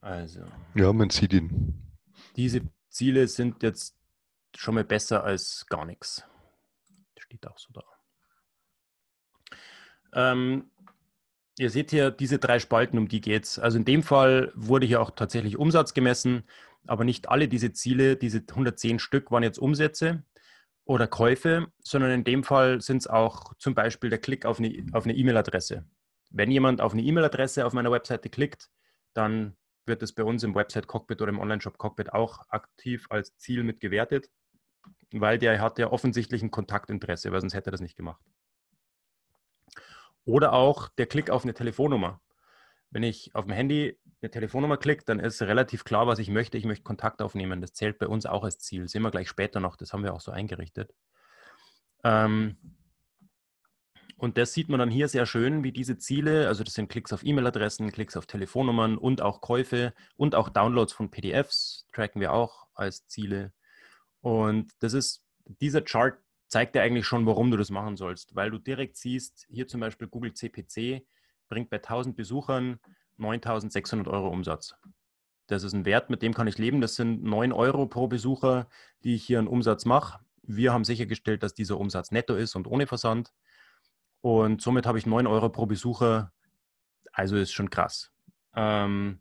[0.00, 0.44] Also.
[0.76, 1.93] Ja, man sieht ihn.
[2.36, 3.96] Diese Ziele sind jetzt
[4.56, 6.24] schon mal besser als gar nichts.
[7.18, 7.82] Steht auch so da.
[10.14, 10.70] Ähm,
[11.58, 13.58] ihr seht hier diese drei Spalten, um die geht es.
[13.58, 16.44] Also in dem Fall wurde hier auch tatsächlich Umsatz gemessen,
[16.86, 20.22] aber nicht alle diese Ziele, diese 110 Stück waren jetzt Umsätze
[20.84, 24.68] oder Käufe, sondern in dem Fall sind es auch zum Beispiel der Klick auf eine
[24.68, 25.74] E-Mail-Adresse.
[25.74, 25.82] E
[26.30, 28.68] wenn jemand auf eine E-Mail-Adresse auf meiner Webseite klickt,
[29.14, 33.80] dann wird es bei uns im Website-Cockpit oder im Online-Shop-Cockpit auch aktiv als Ziel mit
[33.80, 34.30] gewertet,
[35.12, 38.22] weil der hat ja offensichtlich ein Kontaktinteresse, weil sonst hätte er das nicht gemacht.
[40.24, 42.20] Oder auch der Klick auf eine Telefonnummer.
[42.90, 46.56] Wenn ich auf dem Handy eine Telefonnummer klicke, dann ist relativ klar, was ich möchte.
[46.56, 47.60] Ich möchte Kontakt aufnehmen.
[47.60, 48.82] Das zählt bei uns auch als Ziel.
[48.82, 49.76] Das sehen wir gleich später noch.
[49.76, 50.94] Das haben wir auch so eingerichtet.
[52.04, 52.56] Ähm,
[54.16, 57.12] und das sieht man dann hier sehr schön, wie diese Ziele, also das sind Klicks
[57.12, 62.32] auf E-Mail-Adressen, Klicks auf Telefonnummern und auch Käufe und auch Downloads von PDFs tracken wir
[62.32, 63.52] auch als Ziele.
[64.20, 68.50] Und das ist, dieser Chart zeigt dir eigentlich schon, warum du das machen sollst, weil
[68.50, 71.04] du direkt siehst, hier zum Beispiel Google CPC
[71.48, 72.78] bringt bei 1000 Besuchern
[73.16, 74.74] 9600 Euro Umsatz.
[75.46, 76.80] Das ist ein Wert, mit dem kann ich leben.
[76.80, 78.68] Das sind 9 Euro pro Besucher,
[79.02, 80.20] die ich hier einen Umsatz mache.
[80.42, 83.32] Wir haben sichergestellt, dass dieser Umsatz netto ist und ohne Versand.
[84.24, 86.32] Und somit habe ich 9 Euro pro Besucher.
[87.12, 88.10] Also ist schon krass.
[88.54, 89.20] Ähm,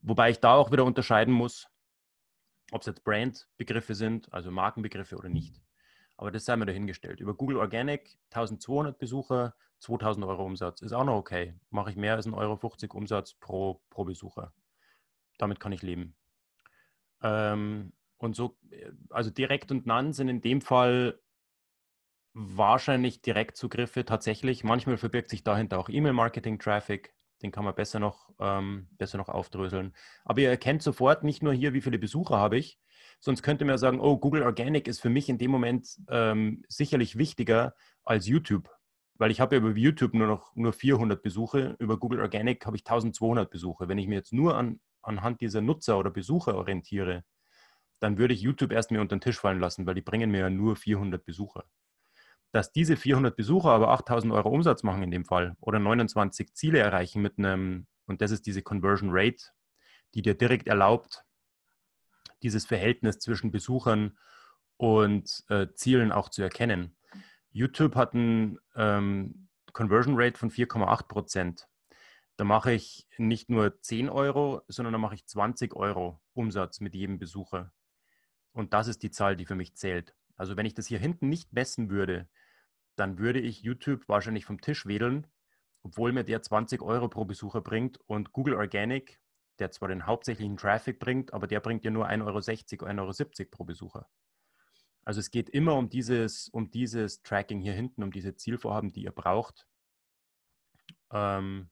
[0.00, 1.66] wobei ich da auch wieder unterscheiden muss,
[2.70, 5.60] ob es jetzt Brandbegriffe sind, also Markenbegriffe oder nicht.
[6.16, 7.18] Aber das sei mir dahingestellt.
[7.18, 11.58] Über Google Organic 1200 Besucher, 2000 Euro Umsatz ist auch noch okay.
[11.70, 14.52] Mache ich mehr als 1,50 Euro Umsatz pro, pro Besucher.
[15.36, 16.14] Damit kann ich leben.
[17.24, 21.18] Ähm, und so, äh, also direkt und Nan sind in dem Fall
[22.34, 24.64] wahrscheinlich Direktzugriffe tatsächlich.
[24.64, 27.14] Manchmal verbirgt sich dahinter auch E-Mail-Marketing-Traffic.
[27.42, 29.94] Den kann man besser noch, ähm, besser noch aufdröseln.
[30.24, 32.78] Aber ihr erkennt sofort nicht nur hier, wie viele Besucher habe ich,
[33.20, 37.16] sonst könnte man sagen, oh, Google Organic ist für mich in dem Moment ähm, sicherlich
[37.16, 38.68] wichtiger als YouTube.
[39.16, 42.76] Weil ich habe ja über YouTube nur noch nur 400 Besuche, über Google Organic habe
[42.76, 43.88] ich 1200 Besuche.
[43.88, 47.24] Wenn ich mir jetzt nur an, anhand dieser Nutzer oder Besucher orientiere,
[48.00, 50.40] dann würde ich YouTube erst mir unter den Tisch fallen lassen, weil die bringen mir
[50.40, 51.64] ja nur 400 Besucher
[52.54, 56.78] dass diese 400 Besucher aber 8000 Euro Umsatz machen in dem Fall oder 29 Ziele
[56.78, 59.46] erreichen mit einem, und das ist diese Conversion Rate,
[60.14, 61.24] die dir direkt erlaubt,
[62.44, 64.16] dieses Verhältnis zwischen Besuchern
[64.76, 66.96] und äh, Zielen auch zu erkennen.
[67.50, 71.66] YouTube hat eine ähm, Conversion Rate von 4,8 Prozent.
[72.36, 76.94] Da mache ich nicht nur 10 Euro, sondern da mache ich 20 Euro Umsatz mit
[76.94, 77.72] jedem Besucher.
[78.52, 80.14] Und das ist die Zahl, die für mich zählt.
[80.36, 82.28] Also wenn ich das hier hinten nicht messen würde,
[82.96, 85.26] dann würde ich YouTube wahrscheinlich vom Tisch wedeln,
[85.82, 89.20] obwohl mir der 20 Euro pro Besucher bringt und Google Organic,
[89.58, 93.50] der zwar den hauptsächlichen Traffic bringt, aber der bringt ja nur 1,60 Euro, 1,70 Euro
[93.50, 94.08] pro Besucher.
[95.04, 99.02] Also es geht immer um dieses, um dieses Tracking hier hinten, um diese Zielvorhaben, die
[99.02, 99.66] ihr braucht,
[101.12, 101.68] ähm,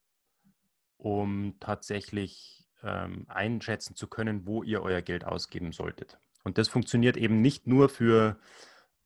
[0.99, 6.19] um tatsächlich ähm, einschätzen zu können, wo ihr euer Geld ausgeben solltet.
[6.45, 8.39] Und das funktioniert eben nicht nur für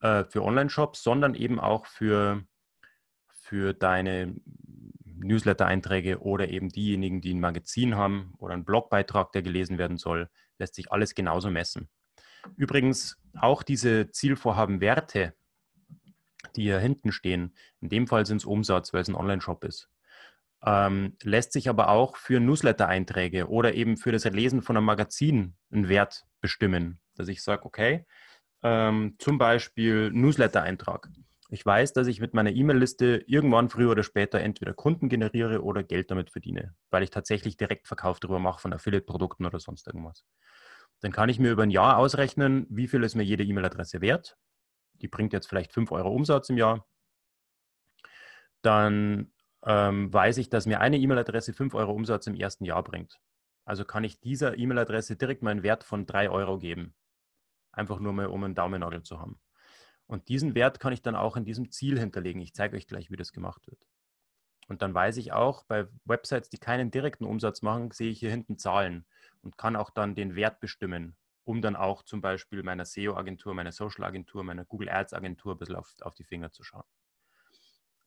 [0.01, 2.45] äh, für Online-Shops, sondern eben auch für,
[3.29, 4.35] für deine
[5.05, 10.29] Newsletter-Einträge oder eben diejenigen, die ein Magazin haben oder einen Blogbeitrag, der gelesen werden soll,
[10.59, 11.89] lässt sich alles genauso messen.
[12.57, 15.35] Übrigens auch diese Zielvorhaben-Werte,
[16.55, 19.91] die hier hinten stehen, in dem Fall sind es Umsatz, weil es ein Online-Shop ist,
[20.65, 25.57] ähm, lässt sich aber auch für Newsletter-Einträge oder eben für das Lesen von einem Magazin
[25.71, 28.07] einen Wert bestimmen, dass ich sage, okay,
[28.63, 31.11] ähm, zum Beispiel Newsletter-Eintrag.
[31.49, 35.85] Ich weiß, dass ich mit meiner E-Mail-Liste irgendwann früher oder später entweder Kunden generiere oder
[35.85, 40.25] Geld damit verdiene, weil ich tatsächlich Direktverkauf darüber mache von Affiliate-Produkten oder sonst irgendwas.
[41.01, 44.37] Dann kann ich mir über ein Jahr ausrechnen, wie viel ist mir jede E-Mail-Adresse wert.
[44.95, 46.87] Die bringt jetzt vielleicht 5 Euro Umsatz im Jahr.
[48.63, 49.31] Dann
[49.65, 53.21] ähm, weiß ich, dass mir eine E-Mail-Adresse 5 Euro Umsatz im ersten Jahr bringt.
[53.65, 56.95] Also kann ich dieser E-Mail-Adresse direkt meinen Wert von 3 Euro geben.
[57.77, 59.39] Einfach nur mal, um einen Daumennagel zu haben.
[60.07, 62.41] Und diesen Wert kann ich dann auch in diesem Ziel hinterlegen.
[62.41, 63.87] Ich zeige euch gleich, wie das gemacht wird.
[64.67, 68.31] Und dann weiß ich auch, bei Websites, die keinen direkten Umsatz machen, sehe ich hier
[68.31, 69.05] hinten Zahlen
[69.43, 73.73] und kann auch dann den Wert bestimmen, um dann auch zum Beispiel meiner SEO-Agentur, meiner
[73.73, 76.87] Social-Agentur, meiner Google Ads-Agentur ein bisschen auf, auf die Finger zu schauen.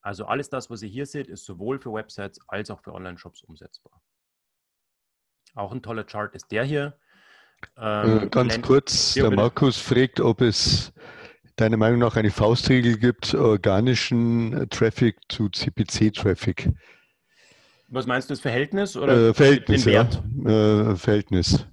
[0.02, 3.44] Also alles das, was ihr hier seht, ist sowohl für Websites als auch für Online-Shops
[3.44, 4.02] umsetzbar.
[5.56, 6.98] Auch ein toller Chart ist der hier.
[7.78, 10.92] Ähm, äh, Ganz kurz, der Markus fragt, ob es
[11.56, 16.70] deiner Meinung nach eine Faustregel gibt, organischen Traffic zu CPC-Traffic.
[17.90, 20.24] Was meinst du, das Verhältnis oder äh, Verhältnis, den Wert?
[20.46, 20.92] Ja.
[20.92, 21.66] Äh, Verhältnis.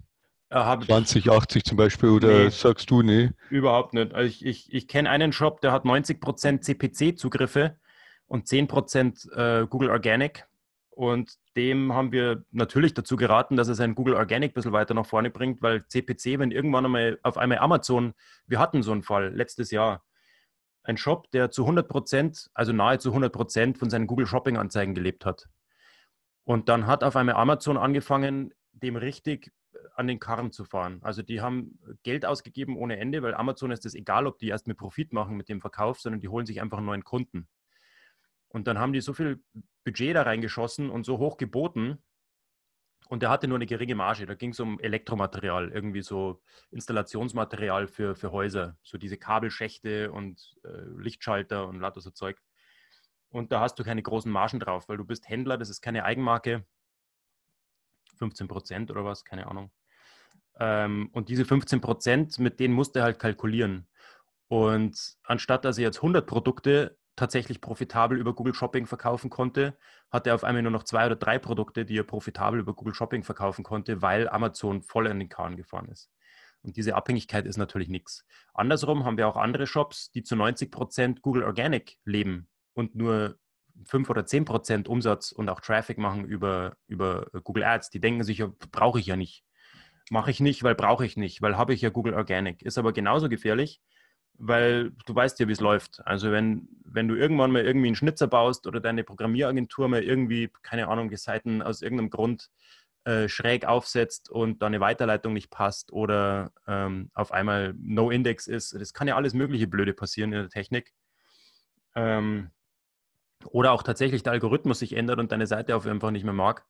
[0.51, 3.31] 20, 80 zum Beispiel oder nee, sagst du, nee?
[3.51, 4.15] Überhaupt nicht.
[4.15, 7.77] Also ich, ich, ich kenne einen Shop, der hat 90% CPC-Zugriffe
[8.27, 10.47] und 10% äh, Google Organic.
[10.91, 14.95] Und dem haben wir natürlich dazu geraten, dass er sein Google Organic ein bisschen weiter
[14.95, 18.15] nach vorne bringt, weil CPC, wenn irgendwann einmal auf einmal Amazon,
[18.47, 20.05] wir hatten so einen Fall letztes Jahr,
[20.83, 24.95] ein Shop, der zu 100 Prozent, also nahezu 100 Prozent von seinen Google Shopping Anzeigen
[24.95, 25.49] gelebt hat.
[26.45, 29.51] Und dann hat auf einmal Amazon angefangen, dem richtig
[29.97, 31.01] an den Karren zu fahren.
[31.03, 34.69] Also die haben Geld ausgegeben ohne Ende, weil Amazon ist es egal, ob die erst
[34.69, 37.49] mit Profit machen mit dem Verkauf, sondern die holen sich einfach einen neuen Kunden.
[38.57, 39.45] Und dann haben die so viel
[39.85, 42.03] Budget da reingeschossen und so hoch geboten.
[43.07, 44.25] Und der hatte nur eine geringe Marge.
[44.25, 46.41] Da ging es um Elektromaterial, irgendwie so
[46.71, 52.41] Installationsmaterial für, für Häuser, so diese Kabelschächte und äh, Lichtschalter und lauter so Zeug.
[53.29, 56.05] Und da hast du keine großen Margen drauf, weil du bist Händler, das ist keine
[56.05, 56.65] Eigenmarke.
[58.17, 59.71] 15 Prozent oder was, keine Ahnung.
[60.59, 63.87] Ähm, und diese 15 Prozent, mit denen musste er halt kalkulieren.
[64.49, 69.77] Und anstatt dass er jetzt 100 Produkte tatsächlich profitabel über Google Shopping verkaufen konnte,
[70.11, 72.95] hat er auf einmal nur noch zwei oder drei Produkte, die er profitabel über Google
[72.95, 76.11] Shopping verkaufen konnte, weil Amazon voll in den Kahn gefahren ist.
[76.63, 78.25] Und diese Abhängigkeit ist natürlich nichts.
[78.53, 83.39] Andersrum haben wir auch andere Shops, die zu 90 Prozent Google Organic leben und nur
[83.85, 87.91] 5 oder 10 Prozent Umsatz und auch Traffic machen über, über Google Ads.
[87.91, 89.45] Die denken sich, brauche ich ja nicht.
[90.11, 92.63] Mache ich nicht, weil brauche ich nicht, weil habe ich ja Google Organic.
[92.63, 93.81] Ist aber genauso gefährlich,
[94.39, 96.07] weil du weißt ja, wie es läuft.
[96.07, 100.51] Also wenn, wenn du irgendwann mal irgendwie einen Schnitzer baust oder deine Programmieragentur mal irgendwie,
[100.63, 102.51] keine Ahnung, die Seiten aus irgendeinem Grund
[103.05, 108.75] äh, schräg aufsetzt und da eine Weiterleitung nicht passt oder ähm, auf einmal No-Index ist,
[108.75, 110.93] das kann ja alles mögliche Blöde passieren in der Technik.
[111.95, 112.51] Ähm,
[113.45, 116.67] oder auch tatsächlich der Algorithmus sich ändert und deine Seite auf einfach nicht mehr mag,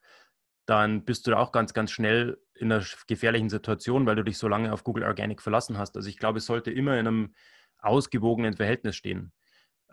[0.67, 4.37] dann bist du da auch ganz, ganz schnell in einer gefährlichen Situation, weil du dich
[4.39, 5.97] so lange auf Google Organic verlassen hast.
[5.97, 7.35] Also ich glaube, es sollte immer in einem
[7.79, 9.33] ausgewogenen Verhältnis stehen,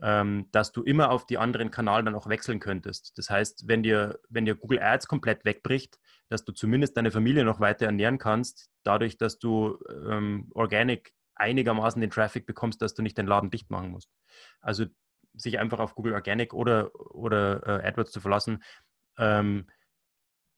[0.01, 3.17] ähm, dass du immer auf die anderen Kanäle dann auch wechseln könntest.
[3.17, 7.45] Das heißt, wenn dir, wenn dir Google Ads komplett wegbricht, dass du zumindest deine Familie
[7.45, 9.77] noch weiter ernähren kannst, dadurch, dass du
[10.09, 14.09] ähm, Organic einigermaßen den Traffic bekommst, dass du nicht den Laden dicht machen musst.
[14.62, 14.86] Also
[15.36, 18.63] sich einfach auf Google Organic oder, oder äh, AdWords zu verlassen,
[19.17, 19.67] ähm,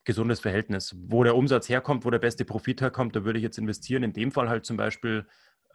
[0.06, 0.96] gesundes Verhältnis.
[0.98, 4.04] Wo der Umsatz herkommt, wo der beste Profit herkommt, da würde ich jetzt investieren.
[4.04, 5.26] In dem Fall halt zum Beispiel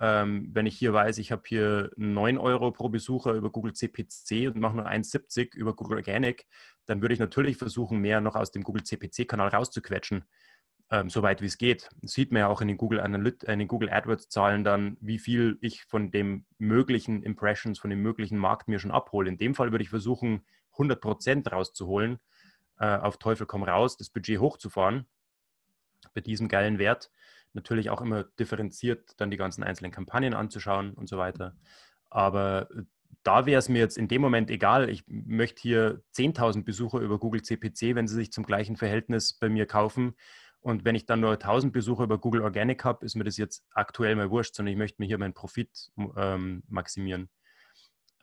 [0.01, 4.49] ähm, wenn ich hier weiß, ich habe hier 9 Euro pro Besucher über Google CPC
[4.49, 6.47] und mache nur 1,70 über Google Organic,
[6.87, 10.25] dann würde ich natürlich versuchen, mehr noch aus dem Google CPC-Kanal rauszuquetschen,
[10.91, 11.91] ähm, soweit wie es geht.
[12.01, 15.59] Sieht man ja auch in den Google, Analyt in den Google AdWords-Zahlen dann, wie viel
[15.61, 19.29] ich von dem möglichen Impressions, von dem möglichen Markt mir schon abhole.
[19.29, 22.21] In dem Fall würde ich versuchen, 100 Prozent rauszuholen,
[22.81, 25.07] äh, auf Teufel komm raus, das Budget hochzufahren
[26.15, 27.11] bei diesem geilen Wert
[27.53, 31.57] natürlich auch immer differenziert dann die ganzen einzelnen Kampagnen anzuschauen und so weiter.
[32.09, 32.83] Aber äh,
[33.23, 34.89] da wäre es mir jetzt in dem Moment egal.
[34.89, 39.49] Ich möchte hier 10.000 Besucher über Google CPC, wenn sie sich zum gleichen Verhältnis bei
[39.49, 40.15] mir kaufen.
[40.61, 43.65] Und wenn ich dann nur 1.000 Besucher über Google Organic habe, ist mir das jetzt
[43.73, 47.29] aktuell mal wurscht, sondern ich möchte mir hier meinen Profit ähm, maximieren.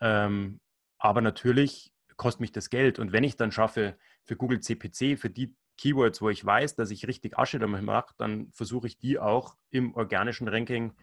[0.02, 0.62] Ähm,
[1.00, 3.00] aber natürlich kostet mich das Geld.
[3.00, 6.92] Und wenn ich dann schaffe, für Google CPC, für die Keywords, wo ich weiß, dass
[6.92, 10.94] ich richtig Asche damit mache, dann versuche ich die auch im organischen Ranking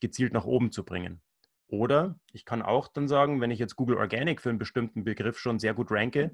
[0.00, 1.22] gezielt nach oben zu bringen.
[1.68, 5.38] Oder ich kann auch dann sagen, wenn ich jetzt Google Organic für einen bestimmten Begriff
[5.38, 6.32] schon sehr gut ranke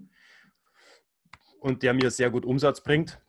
[1.60, 3.20] und der mir sehr gut Umsatz bringt,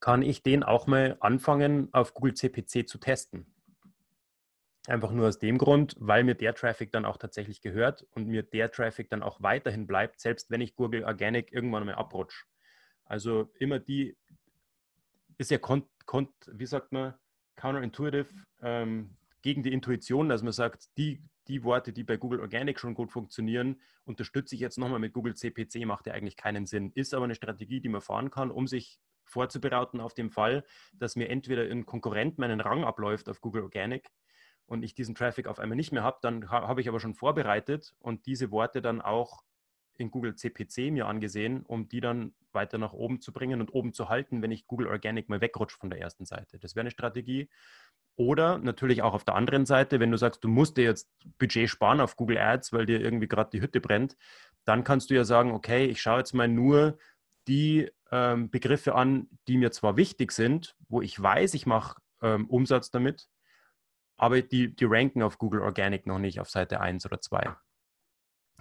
[0.00, 3.51] kann ich den auch mal anfangen, auf Google CPC zu testen.
[4.88, 8.42] Einfach nur aus dem Grund, weil mir der Traffic dann auch tatsächlich gehört und mir
[8.42, 12.46] der Traffic dann auch weiterhin bleibt, selbst wenn ich Google Organic irgendwann mal abrutsche.
[13.04, 14.16] Also immer die,
[15.38, 17.14] ist ja, kon, kon, wie sagt man,
[17.54, 18.26] counterintuitive,
[18.60, 22.94] ähm, gegen die Intuition, dass man sagt, die die Worte, die bei Google Organic schon
[22.94, 26.92] gut funktionieren, unterstütze ich jetzt nochmal mit Google CPC, macht ja eigentlich keinen Sinn.
[26.94, 30.64] Ist aber eine Strategie, die man fahren kann, um sich vorzubereiten auf dem Fall,
[30.94, 34.08] dass mir entweder ein Konkurrent meinen Rang abläuft auf Google Organic
[34.72, 37.94] und ich diesen Traffic auf einmal nicht mehr habe, dann habe ich aber schon vorbereitet
[38.00, 39.44] und diese Worte dann auch
[39.98, 43.92] in Google CPC mir angesehen, um die dann weiter nach oben zu bringen und oben
[43.92, 46.58] zu halten, wenn ich Google Organic mal wegrutsche von der ersten Seite.
[46.58, 47.50] Das wäre eine Strategie.
[48.16, 51.68] Oder natürlich auch auf der anderen Seite, wenn du sagst, du musst dir jetzt Budget
[51.68, 54.16] sparen auf Google Ads, weil dir irgendwie gerade die Hütte brennt,
[54.64, 56.98] dann kannst du ja sagen, okay, ich schaue jetzt mal nur
[57.46, 62.48] die ähm, Begriffe an, die mir zwar wichtig sind, wo ich weiß, ich mache ähm,
[62.48, 63.28] Umsatz damit,
[64.22, 67.56] aber die, die ranken auf Google Organic noch nicht auf Seite 1 oder 2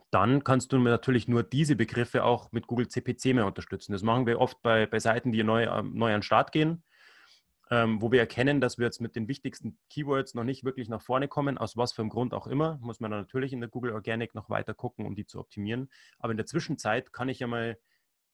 [0.09, 3.93] dann kannst du natürlich nur diese Begriffe auch mit Google CPC mehr unterstützen.
[3.93, 6.83] Das machen wir oft bei, bei Seiten, die neu, ähm, neu an den Start gehen,
[7.69, 11.01] ähm, wo wir erkennen, dass wir jetzt mit den wichtigsten Keywords noch nicht wirklich nach
[11.01, 12.77] vorne kommen, aus was für einem Grund auch immer.
[12.81, 15.89] Muss man natürlich in der Google Organic noch weiter gucken, um die zu optimieren.
[16.19, 17.77] Aber in der Zwischenzeit kann ich ja mal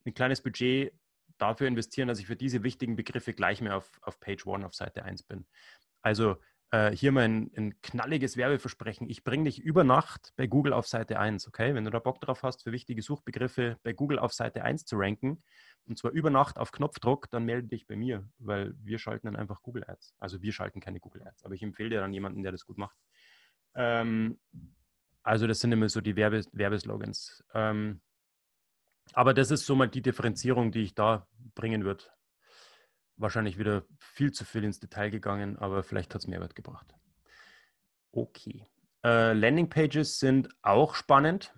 [0.03, 0.93] ein kleines Budget
[1.37, 4.73] dafür investieren, dass ich für diese wichtigen Begriffe gleich mehr auf, auf Page 1 auf
[4.73, 5.45] Seite 1 bin.
[6.01, 6.37] Also
[6.71, 9.09] äh, hier mal ein, ein, knalliges Werbeversprechen.
[9.09, 11.73] Ich bringe dich über Nacht bei Google auf Seite 1, okay?
[11.73, 14.97] Wenn du da Bock drauf hast, für wichtige Suchbegriffe bei Google auf Seite 1 zu
[14.97, 15.43] ranken,
[15.85, 19.37] und zwar über Nacht auf Knopfdruck, dann melde dich bei mir, weil wir schalten dann
[19.37, 20.15] einfach Google Ads.
[20.19, 22.77] Also wir schalten keine Google Ads, aber ich empfehle dir dann jemanden, der das gut
[22.77, 22.97] macht.
[23.73, 24.37] Ähm,
[25.23, 27.43] also das sind immer so die Werbe Werbeslogans.
[27.53, 28.01] Ähm,
[29.13, 32.03] aber das ist so mal die Differenzierung, die ich da bringen würde
[33.17, 36.93] wahrscheinlich wieder viel zu viel ins Detail gegangen, aber vielleicht hat es Mehrwert gebracht.
[38.11, 38.65] Okay.
[39.03, 41.53] Äh, Landingpages sind auch spannend.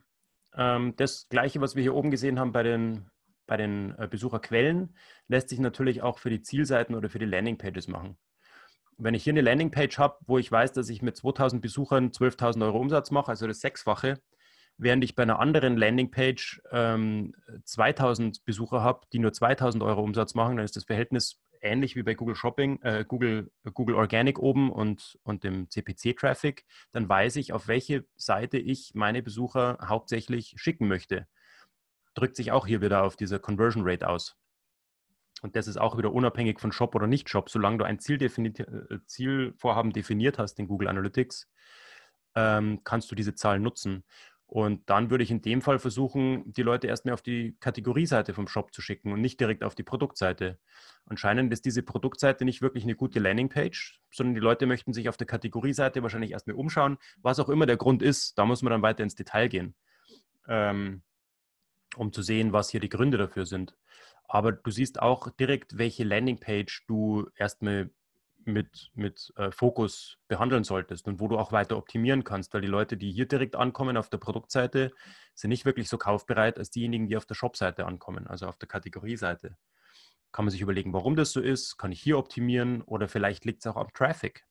[0.56, 3.10] Ähm, das gleiche, was wir hier oben gesehen haben bei den,
[3.46, 4.96] bei den äh, Besucherquellen,
[5.28, 8.18] lässt sich natürlich auch für die Zielseiten oder für die Landingpages machen.
[8.98, 12.64] Wenn ich hier eine Landingpage habe, wo ich weiß, dass ich mit 2000 Besuchern 12.000
[12.66, 14.20] Euro Umsatz mache, also das Sechsfache,
[14.78, 17.34] während ich bei einer anderen Landingpage ähm,
[17.64, 22.04] 2000 Besucher habe, die nur 2000 Euro Umsatz machen, dann ist das Verhältnis ähnlich wie
[22.04, 27.54] bei Google Shopping, äh, Google, Google Organic oben und, und dem CPC-Traffic, dann weiß ich,
[27.54, 31.28] auf welche Seite ich meine Besucher hauptsächlich schicken möchte.
[32.14, 34.36] Drückt sich auch hier wieder auf diese Conversion Rate aus.
[35.42, 37.50] Und das ist auch wieder unabhängig von Shop oder Nicht-Shop.
[37.50, 41.50] Solange du ein äh, Zielvorhaben definiert hast in Google Analytics,
[42.36, 44.04] ähm, kannst du diese Zahlen nutzen.
[44.50, 48.48] Und dann würde ich in dem Fall versuchen, die Leute erstmal auf die Kategorieseite vom
[48.48, 50.58] Shop zu schicken und nicht direkt auf die Produktseite.
[51.06, 55.18] Anscheinend ist diese Produktseite nicht wirklich eine gute Landingpage, sondern die Leute möchten sich auf
[55.18, 58.40] der Kategorieseite wahrscheinlich erstmal umschauen, was auch immer der Grund ist.
[58.40, 59.76] Da muss man dann weiter ins Detail gehen,
[60.48, 61.04] ähm,
[61.96, 63.78] um zu sehen, was hier die Gründe dafür sind.
[64.28, 67.92] Aber du siehst auch direkt, welche Landingpage du erstmal
[68.54, 72.68] mit, mit äh, Fokus behandeln solltest und wo du auch weiter optimieren kannst, weil die
[72.68, 74.92] Leute, die hier direkt ankommen auf der Produktseite,
[75.36, 78.68] sind nicht wirklich so kaufbereit als diejenigen, die auf der Shopseite ankommen, also auf der
[78.68, 79.58] Kategorieseite.
[80.32, 83.66] Kann man sich überlegen, warum das so ist, kann ich hier optimieren oder vielleicht liegt
[83.66, 84.46] es auch am Traffic.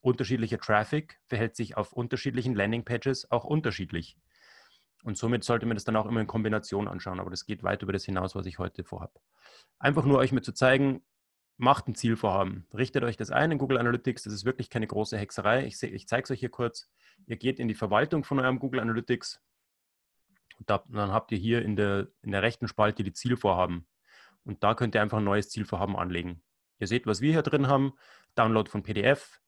[0.00, 4.16] Unterschiedlicher Traffic verhält sich auf unterschiedlichen Landingpages auch unterschiedlich.
[5.04, 7.82] Und somit sollte man das dann auch immer in Kombination anschauen, aber das geht weit
[7.82, 9.20] über das hinaus, was ich heute vorhabe.
[9.78, 11.04] Einfach nur euch mit zu zeigen,
[11.58, 12.66] macht ein Zielvorhaben.
[12.72, 14.22] Richtet euch das ein in Google Analytics.
[14.22, 15.66] Das ist wirklich keine große Hexerei.
[15.66, 16.88] Ich, ich zeige es euch hier kurz.
[17.26, 19.40] Ihr geht in die Verwaltung von eurem Google Analytics.
[20.58, 23.86] Und da, dann habt ihr hier in der, in der rechten Spalte die Zielvorhaben.
[24.44, 26.42] Und da könnt ihr einfach ein neues Zielvorhaben anlegen.
[26.78, 27.92] Ihr seht, was wir hier drin haben.
[28.36, 29.40] Download von PDF,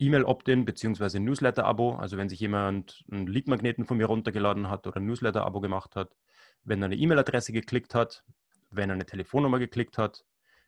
[0.00, 1.20] E-Mail-Opt-in bzw.
[1.20, 1.94] Newsletter-Abo.
[1.94, 6.16] Also wenn sich jemand einen Lead-Magneten von mir runtergeladen hat oder ein Newsletter-Abo gemacht hat,
[6.64, 8.24] wenn er eine E-Mail-Adresse geklickt hat,
[8.70, 10.24] wenn er eine Telefonnummer geklickt hat,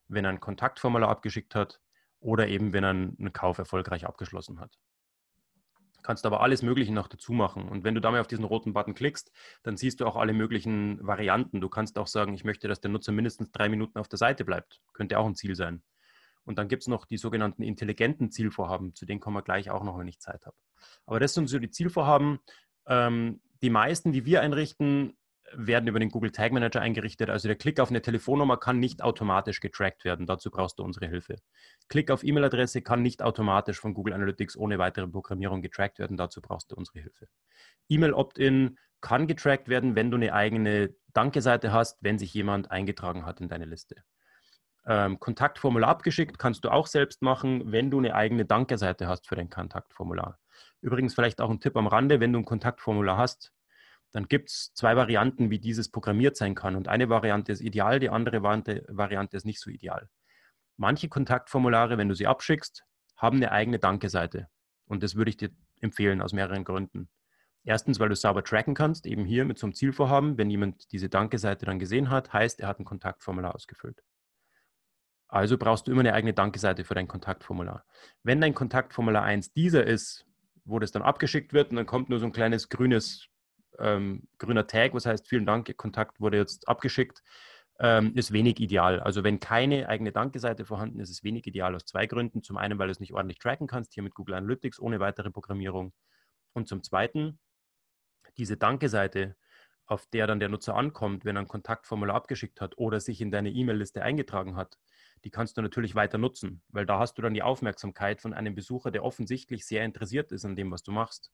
[0.09, 1.81] wenn er ein Kontaktformular abgeschickt hat
[2.21, 4.79] oder eben wenn er einen Kauf erfolgreich abgeschlossen hat.
[5.97, 7.69] Du kannst aber alles Mögliche noch dazu machen.
[7.69, 9.33] Und wenn du damit auf diesen roten Button klickst,
[9.65, 11.61] dann siehst du auch alle möglichen Varianten.
[11.61, 14.45] Du kannst auch sagen, ich möchte, dass der Nutzer mindestens drei Minuten auf der Seite
[14.45, 14.81] bleibt.
[14.93, 15.83] Könnte auch ein Ziel sein.
[16.45, 19.83] Und dann gibt es noch die sogenannten intelligenten Zielvorhaben, zu denen kommen wir gleich auch
[19.83, 20.57] noch, wenn ich Zeit habe.
[21.05, 22.39] Aber das sind so die Zielvorhaben.
[22.87, 25.17] Ähm, die meisten, die wir einrichten,
[25.53, 27.31] werden über den Google Tag Manager eingerichtet.
[27.31, 30.27] Also der Klick auf eine Telefonnummer kann nicht automatisch getrackt werden.
[30.27, 31.37] Dazu brauchst du unsere Hilfe.
[31.89, 36.17] Klick auf E-Mail-Adresse kann nicht automatisch von Google Analytics ohne weitere Programmierung getrackt werden.
[36.17, 37.29] Dazu brauchst du unsere Hilfe.
[37.89, 43.41] E-Mail-Opt-in kann getrackt werden, wenn du eine eigene Danke-Seite hast, wenn sich jemand eingetragen hat
[43.41, 43.97] in deine Liste.
[44.87, 49.35] Ähm, Kontaktformular abgeschickt kannst du auch selbst machen, wenn du eine eigene Danke-Seite hast für
[49.35, 50.39] dein Kontaktformular.
[50.81, 53.53] Übrigens vielleicht auch ein Tipp am Rande, wenn du ein Kontaktformular hast,
[54.17, 56.75] dann gibt es zwei Varianten, wie dieses programmiert sein kann.
[56.75, 60.09] Und eine Variante ist ideal, die andere Variante ist nicht so ideal.
[60.79, 64.49] Manche Kontaktformulare, wenn du sie abschickst, haben eine eigene Danke-Seite.
[64.87, 65.51] Und das würde ich dir
[65.83, 67.11] empfehlen aus mehreren Gründen.
[67.63, 70.39] Erstens, weil du es sauber tracken kannst, eben hier mit so einem Zielvorhaben.
[70.39, 74.03] Wenn jemand diese Danke-Seite dann gesehen hat, heißt, er hat ein Kontaktformular ausgefüllt.
[75.29, 77.85] Also brauchst du immer eine eigene Danke-Seite für dein Kontaktformular.
[78.23, 80.25] Wenn dein Kontaktformular 1 dieser ist,
[80.65, 83.29] wo das dann abgeschickt wird und dann kommt nur so ein kleines grünes,
[83.79, 87.23] ähm, grüner Tag, was heißt, vielen Dank, Kontakt wurde jetzt abgeschickt,
[87.79, 89.01] ähm, ist wenig ideal.
[89.01, 92.43] Also wenn keine eigene Danke-Seite vorhanden ist, ist wenig ideal aus zwei Gründen.
[92.43, 95.31] Zum einen, weil du es nicht ordentlich tracken kannst, hier mit Google Analytics ohne weitere
[95.31, 95.93] Programmierung.
[96.55, 97.39] Und zum zweiten,
[98.39, 99.37] diese Danke-Seite,
[99.87, 103.31] auf der dann der Nutzer ankommt, wenn er ein Kontaktformular abgeschickt hat oder sich in
[103.31, 104.79] deine E-Mail-Liste eingetragen hat,
[105.25, 108.55] die kannst du natürlich weiter nutzen, weil da hast du dann die Aufmerksamkeit von einem
[108.55, 111.31] Besucher, der offensichtlich sehr interessiert ist an dem, was du machst.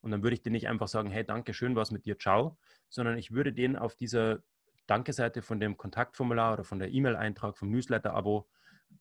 [0.00, 2.56] Und dann würde ich dir nicht einfach sagen, hey, danke, schön was mit dir, ciao,
[2.88, 4.40] sondern ich würde den auf dieser
[4.86, 8.48] Danke-Seite von dem Kontaktformular oder von der E-Mail-Eintrag, vom Newsletter-Abo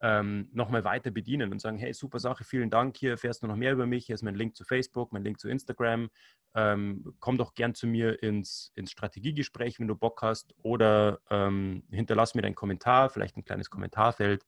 [0.02, 3.56] ähm, nochmal weiter bedienen und sagen, hey, super Sache, vielen Dank, hier erfährst du noch
[3.56, 6.10] mehr über mich, hier ist mein Link zu Facebook, mein Link zu Instagram,
[6.54, 11.84] ähm, komm doch gern zu mir ins, ins Strategiegespräch, wenn du Bock hast oder ähm,
[11.90, 14.46] hinterlass mir deinen Kommentar, vielleicht ein kleines Kommentarfeld,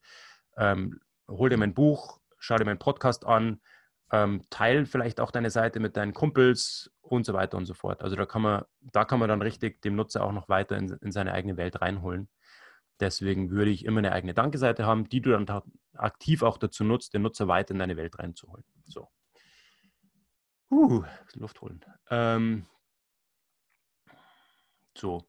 [0.57, 3.59] ähm, hol dir mein Buch, schau dir meinen Podcast an,
[4.11, 8.01] ähm, teil vielleicht auch deine Seite mit deinen Kumpels und so weiter und so fort.
[8.01, 10.89] Also da kann man, da kann man dann richtig dem Nutzer auch noch weiter in,
[11.01, 12.29] in seine eigene Welt reinholen.
[12.99, 17.13] Deswegen würde ich immer eine eigene Danke-Seite haben, die du dann aktiv auch dazu nutzt,
[17.13, 18.65] den Nutzer weiter in deine Welt reinzuholen.
[18.85, 19.07] So.
[20.69, 21.03] Uh,
[21.35, 21.83] Luft holen.
[22.09, 22.65] Ähm,
[24.97, 25.25] so.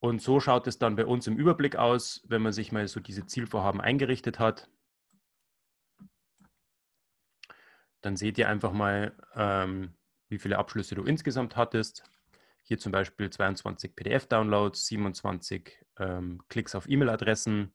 [0.00, 3.00] Und so schaut es dann bei uns im Überblick aus, wenn man sich mal so
[3.00, 4.68] diese Zielvorhaben eingerichtet hat.
[8.02, 9.94] Dann seht ihr einfach mal, ähm,
[10.28, 12.04] wie viele Abschlüsse du insgesamt hattest.
[12.64, 17.72] Hier zum Beispiel 22 PDF-Downloads, 27 ähm, Klicks auf E-Mail-Adressen.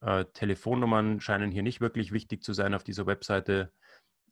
[0.00, 3.72] Äh, Telefonnummern scheinen hier nicht wirklich wichtig zu sein auf dieser Webseite.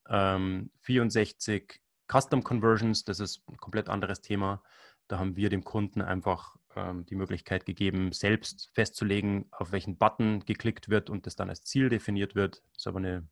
[0.09, 1.81] Ähm, 64
[2.11, 4.63] Custom Conversions, das ist ein komplett anderes Thema.
[5.07, 10.41] Da haben wir dem Kunden einfach ähm, die Möglichkeit gegeben, selbst festzulegen, auf welchen Button
[10.41, 12.63] geklickt wird und das dann als Ziel definiert wird.
[12.73, 13.29] Das ist aber eine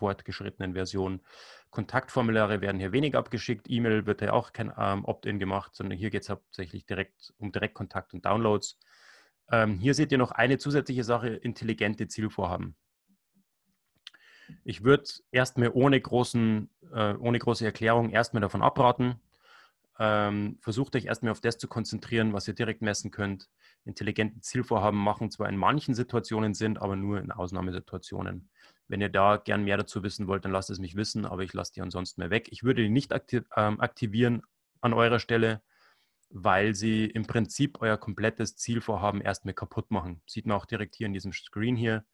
[0.00, 1.20] fortgeschrittenen Version.
[1.70, 3.70] Kontaktformulare werden hier weniger abgeschickt.
[3.70, 7.52] E-Mail wird ja auch kein ähm, Opt-in gemacht, sondern hier geht es hauptsächlich direkt um
[7.52, 8.78] Direktkontakt und Downloads.
[9.52, 12.76] Ähm, hier seht ihr noch eine zusätzliche Sache, intelligente Zielvorhaben.
[14.64, 19.20] Ich würde erstmal ohne, großen, äh, ohne große Erklärung erstmal davon abraten.
[19.98, 23.50] Ähm, versucht euch erstmal auf das zu konzentrieren, was ihr direkt messen könnt.
[23.84, 28.48] Intelligente Zielvorhaben machen zwar in manchen Situationen Sinn, aber nur in Ausnahmesituationen.
[28.90, 31.52] Wenn ihr da gern mehr dazu wissen wollt, dann lasst es mich wissen, aber ich
[31.52, 32.48] lasse die ansonsten mehr weg.
[32.50, 33.12] Ich würde die nicht
[33.56, 34.42] ähm, aktivieren
[34.80, 35.62] an eurer Stelle,
[36.28, 40.22] weil sie im Prinzip euer komplettes Zielvorhaben erstmal kaputt machen.
[40.26, 42.04] Sieht man auch direkt hier in diesem Screen hier.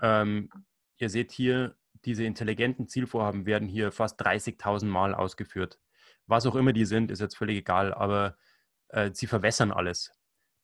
[0.00, 0.50] Ähm,
[0.96, 5.78] ihr seht hier, diese intelligenten Zielvorhaben werden hier fast 30.000 Mal ausgeführt.
[6.26, 8.36] Was auch immer die sind, ist jetzt völlig egal, aber
[8.88, 10.10] äh, sie verwässern alles.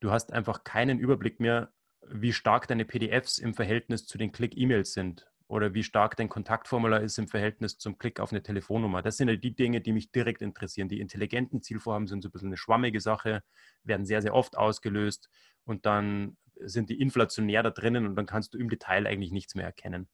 [0.01, 1.73] Du hast einfach keinen Überblick mehr,
[2.13, 7.01] wie stark deine PDFs im Verhältnis zu den Click-E-Mails sind oder wie stark dein Kontaktformular
[7.01, 9.03] ist im Verhältnis zum Klick auf eine Telefonnummer.
[9.03, 10.89] Das sind ja die Dinge, die mich direkt interessieren.
[10.89, 13.43] Die intelligenten Zielvorhaben sind so ein bisschen eine schwammige Sache,
[13.83, 15.29] werden sehr, sehr oft ausgelöst
[15.65, 19.55] und dann sind die inflationär da drinnen und dann kannst du im Detail eigentlich nichts
[19.55, 20.09] mehr erkennen.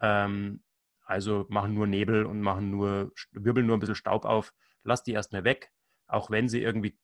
[0.00, 0.62] Ähm,
[1.04, 4.52] also machen nur Nebel und machen nur, wirbeln nur ein bisschen Staub auf.
[4.82, 5.70] Lass die erstmal weg,
[6.06, 6.98] auch wenn sie irgendwie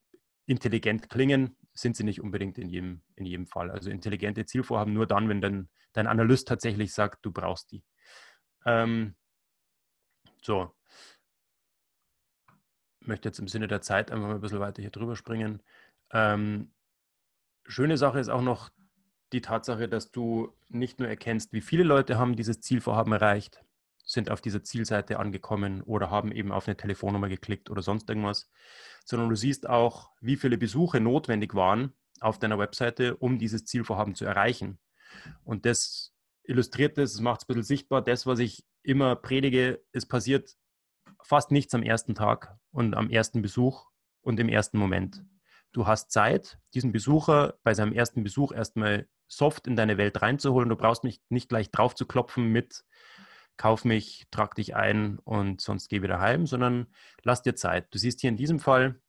[0.45, 3.71] intelligent klingen, sind sie nicht unbedingt in jedem, in jedem Fall.
[3.71, 7.83] Also intelligente Zielvorhaben nur dann, wenn dann dein Analyst tatsächlich sagt, du brauchst die.
[8.65, 9.15] Ähm,
[10.41, 10.73] so.
[12.99, 15.61] Ich möchte jetzt im Sinne der Zeit einfach mal ein bisschen weiter hier drüber springen.
[16.11, 16.73] Ähm,
[17.65, 18.69] schöne Sache ist auch noch
[19.33, 23.63] die Tatsache, dass du nicht nur erkennst, wie viele Leute haben dieses Zielvorhaben erreicht,
[24.03, 28.49] sind auf dieser Zielseite angekommen oder haben eben auf eine Telefonnummer geklickt oder sonst irgendwas,
[29.05, 34.15] sondern du siehst auch, wie viele Besuche notwendig waren auf deiner Webseite, um dieses Zielvorhaben
[34.15, 34.79] zu erreichen.
[35.43, 38.01] Und das illustriert es, macht es ein bisschen sichtbar.
[38.01, 40.55] Das, was ich immer predige, es passiert
[41.21, 43.87] fast nichts am ersten Tag und am ersten Besuch
[44.21, 45.23] und im ersten Moment.
[45.71, 50.69] Du hast Zeit, diesen Besucher bei seinem ersten Besuch erstmal soft in deine Welt reinzuholen.
[50.69, 52.83] Du brauchst nicht, nicht gleich drauf zu klopfen mit
[53.57, 56.87] kauf mich, trag dich ein und sonst geh wieder heim, sondern
[57.21, 57.87] lass dir Zeit.
[57.93, 58.99] Du siehst hier in diesem Fall,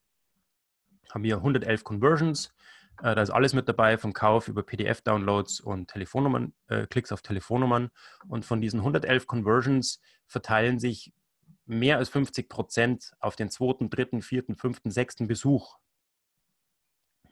[1.10, 2.54] haben wir 111 Conversions.
[3.02, 7.22] Äh, da ist alles mit dabei, vom Kauf über PDF-Downloads und Telefonnummern, äh, Klicks auf
[7.22, 7.90] Telefonnummern.
[8.28, 11.12] Und von diesen 111 Conversions verteilen sich
[11.66, 15.78] mehr als 50 Prozent auf den zweiten, dritten, vierten, fünften, sechsten Besuch.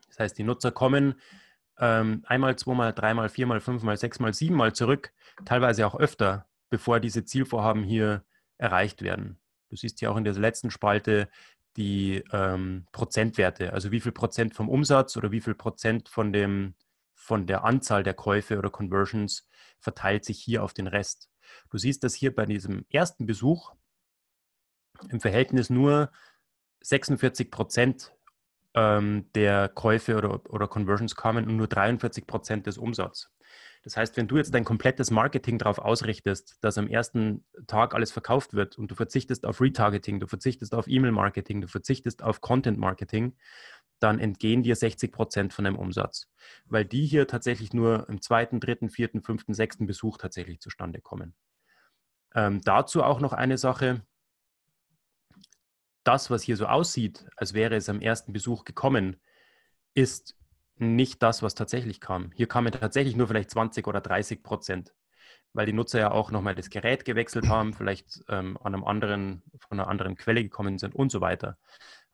[0.08, 1.20] Das heißt, die Nutzer kommen
[1.78, 5.12] ähm, einmal, zweimal, dreimal, viermal, fünfmal, sechsmal, siebenmal zurück,
[5.44, 8.24] teilweise auch öfter bevor diese Zielvorhaben hier
[8.56, 9.38] erreicht werden.
[9.68, 11.28] Du siehst hier auch in der letzten Spalte
[11.76, 16.74] die ähm, Prozentwerte, also wie viel Prozent vom Umsatz oder wie viel Prozent von, dem,
[17.14, 19.46] von der Anzahl der Käufe oder Conversions
[19.80, 21.28] verteilt sich hier auf den Rest.
[21.70, 23.74] Du siehst, dass hier bei diesem ersten Besuch
[25.10, 26.10] im Verhältnis nur
[26.80, 28.14] 46 Prozent
[28.72, 33.30] ähm, der Käufe oder, oder Conversions kamen und nur 43 Prozent des Umsatzes.
[33.82, 38.12] Das heißt, wenn du jetzt dein komplettes Marketing darauf ausrichtest, dass am ersten Tag alles
[38.12, 43.36] verkauft wird und du verzichtest auf Retargeting, du verzichtest auf E-Mail-Marketing, du verzichtest auf Content-Marketing,
[43.98, 46.28] dann entgehen dir 60 Prozent von deinem Umsatz,
[46.66, 51.34] weil die hier tatsächlich nur im zweiten, dritten, vierten, fünften, sechsten Besuch tatsächlich zustande kommen.
[52.34, 54.04] Ähm, dazu auch noch eine Sache.
[56.04, 59.20] Das, was hier so aussieht, als wäre es am ersten Besuch gekommen,
[59.94, 60.36] ist
[60.76, 62.32] nicht das, was tatsächlich kam.
[62.34, 64.94] Hier kamen tatsächlich nur vielleicht 20 oder 30 Prozent,
[65.52, 69.42] weil die Nutzer ja auch nochmal das Gerät gewechselt haben, vielleicht ähm, an einem anderen,
[69.68, 71.58] von einer anderen Quelle gekommen sind und so weiter.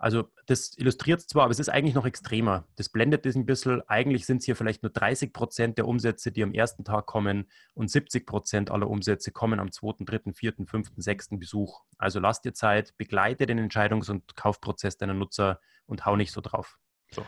[0.00, 2.68] Also das illustriert es zwar, aber es ist eigentlich noch extremer.
[2.76, 3.82] Das blendet das ein bisschen.
[3.88, 7.50] Eigentlich sind es hier vielleicht nur 30 Prozent der Umsätze, die am ersten Tag kommen
[7.74, 11.82] und 70 Prozent aller Umsätze kommen am zweiten, dritten, vierten, fünften, sechsten Besuch.
[11.98, 16.40] Also lass dir Zeit, begleite den Entscheidungs- und Kaufprozess deiner Nutzer und hau nicht so
[16.40, 16.78] drauf.
[17.10, 17.26] So.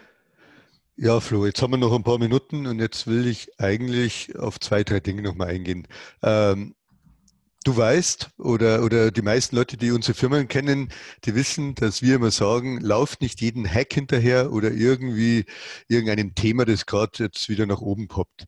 [1.03, 4.61] Ja, Flo, jetzt haben wir noch ein paar Minuten und jetzt will ich eigentlich auf
[4.61, 5.89] zwei, drei Dinge nochmal eingehen.
[6.23, 6.75] Ähm,
[7.65, 10.91] du weißt oder, oder die meisten Leute, die unsere Firmen kennen,
[11.25, 15.47] die wissen, dass wir immer sagen, lauft nicht jeden Hack hinterher oder irgendwie
[15.89, 18.45] irgendeinem Thema, das gerade jetzt wieder nach oben poppt.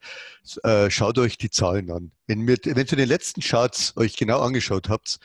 [0.62, 2.12] Äh, schaut euch die Zahlen an.
[2.26, 5.20] Wenn, wir, wenn ihr den letzten Charts euch genau angeschaut habt,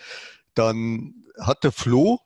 [0.54, 2.22] dann hat der Flo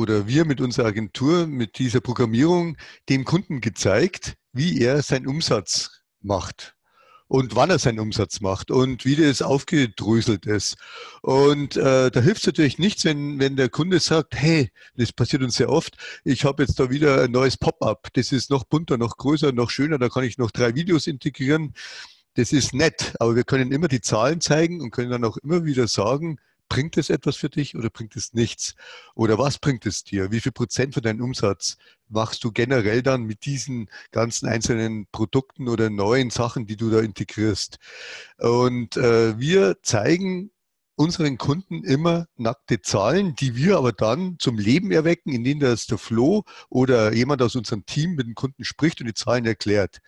[0.00, 2.78] oder wir mit unserer Agentur, mit dieser Programmierung
[3.10, 6.74] dem Kunden gezeigt, wie er seinen Umsatz macht
[7.28, 10.78] und wann er seinen Umsatz macht und wie das aufgedröselt ist.
[11.20, 15.42] Und äh, da hilft es natürlich nichts, wenn, wenn der Kunde sagt, hey, das passiert
[15.42, 18.96] uns sehr oft, ich habe jetzt da wieder ein neues Pop-up, das ist noch bunter,
[18.96, 21.74] noch größer, noch schöner, da kann ich noch drei Videos integrieren.
[22.34, 25.64] Das ist nett, aber wir können immer die Zahlen zeigen und können dann auch immer
[25.64, 26.38] wieder sagen,
[26.70, 28.74] bringt es etwas für dich oder bringt es nichts?
[29.14, 30.30] Oder was bringt es dir?
[30.30, 31.76] Wie viel Prozent von deinem Umsatz
[32.08, 37.00] machst du generell dann mit diesen ganzen einzelnen Produkten oder neuen Sachen, die du da
[37.00, 37.78] integrierst?
[38.38, 40.52] Und äh, wir zeigen
[40.94, 45.98] unseren Kunden immer nackte Zahlen, die wir aber dann zum Leben erwecken, indem das der
[45.98, 49.98] Flo oder jemand aus unserem Team mit dem Kunden spricht und die Zahlen erklärt.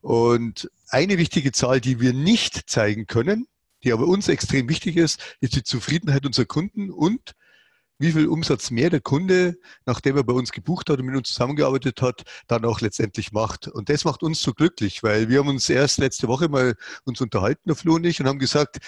[0.00, 3.48] Und eine wichtige Zahl, die wir nicht zeigen können,
[3.86, 7.34] die aber uns extrem wichtig ist, ist die Zufriedenheit unserer Kunden und
[7.98, 9.56] wie viel Umsatz mehr der Kunde,
[9.86, 13.68] nachdem er bei uns gebucht hat und mit uns zusammengearbeitet hat, dann auch letztendlich macht.
[13.68, 16.74] Und das macht uns so glücklich, weil wir haben uns erst letzte Woche mal
[17.04, 18.78] uns unterhalten, der Flo und ich, und haben gesagt,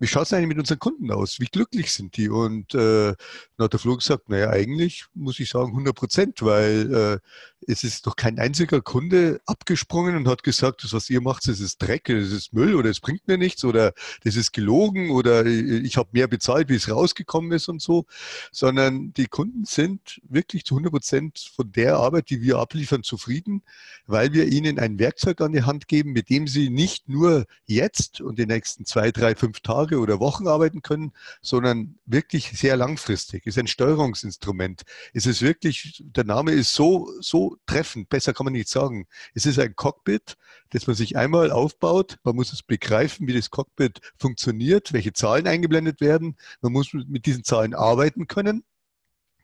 [0.00, 1.40] wie schaut es eigentlich mit unseren Kunden aus?
[1.40, 2.30] Wie glücklich sind die?
[2.30, 3.14] Und äh,
[3.56, 7.18] dann hat der Flo gesagt, naja, eigentlich muss ich sagen 100 Prozent, weil äh,
[7.66, 11.60] es ist doch kein einziger Kunde abgesprungen und hat gesagt, das, was ihr macht, das
[11.60, 13.92] ist Dreck, das ist Müll oder es bringt mir nichts oder
[14.24, 18.06] das ist gelogen oder ich habe mehr bezahlt, wie es rausgekommen ist und so,
[18.50, 23.62] sondern die Kunden sind wirklich zu 100 Prozent von der Arbeit, die wir abliefern, zufrieden,
[24.06, 28.20] weil wir ihnen ein Werkzeug an die Hand geben, mit dem sie nicht nur jetzt
[28.20, 31.12] und die nächsten zwei, drei, fünf Tage Tage oder Wochen arbeiten können,
[31.42, 33.46] sondern wirklich sehr langfristig.
[33.46, 34.82] Es ist ein Steuerungsinstrument.
[35.12, 39.06] Es ist wirklich, der Name ist so, so treffend, besser kann man nicht sagen.
[39.34, 40.36] Es ist ein Cockpit,
[40.70, 42.18] das man sich einmal aufbaut.
[42.22, 46.36] Man muss es begreifen, wie das Cockpit funktioniert, welche Zahlen eingeblendet werden.
[46.60, 48.64] Man muss mit diesen Zahlen arbeiten können.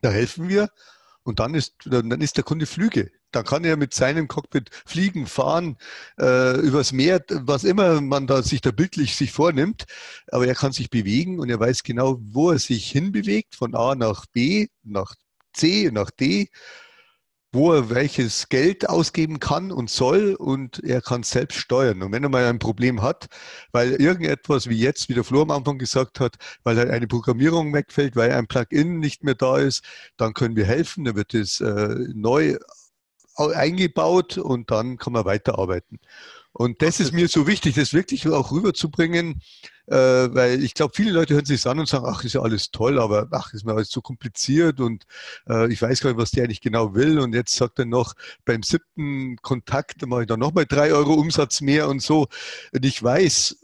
[0.01, 0.70] Da helfen wir.
[1.24, 3.11] Und dann ist, dann ist der Kunde Flüge.
[3.32, 5.76] Dann kann er mit seinem Cockpit fliegen, fahren,
[6.18, 9.84] äh, übers Meer, was immer man da sich da bildlich sich vornimmt.
[10.28, 13.94] Aber er kann sich bewegen und er weiß genau, wo er sich hinbewegt, von A
[13.94, 15.14] nach B, nach
[15.52, 16.48] C, nach D
[17.56, 22.02] wo er welches Geld ausgeben kann und soll und er kann selbst steuern.
[22.02, 23.26] Und wenn er mal ein Problem hat,
[23.72, 27.72] weil irgendetwas, wie jetzt, wie der Flo am Anfang gesagt hat, weil halt eine Programmierung
[27.72, 29.82] wegfällt, weil ein Plugin nicht mehr da ist,
[30.16, 32.56] dann können wir helfen, dann wird es äh, neu
[33.37, 35.99] eingebaut und dann kann man weiterarbeiten.
[36.53, 39.43] Und das ist mir so wichtig, das wirklich auch rüberzubringen,
[39.89, 42.70] äh, weil ich glaube, viele Leute hören sich an und sagen, ach, ist ja alles
[42.70, 45.05] toll, aber ach, ist mir alles zu kompliziert und
[45.51, 47.18] äh, ich weiß gar nicht, was der eigentlich genau will.
[47.18, 48.14] Und jetzt sagt er noch,
[48.47, 52.26] beim siebten Kontakt mache ich dann nochmal drei Euro Umsatz mehr und so.
[52.72, 53.59] Und ich weiß,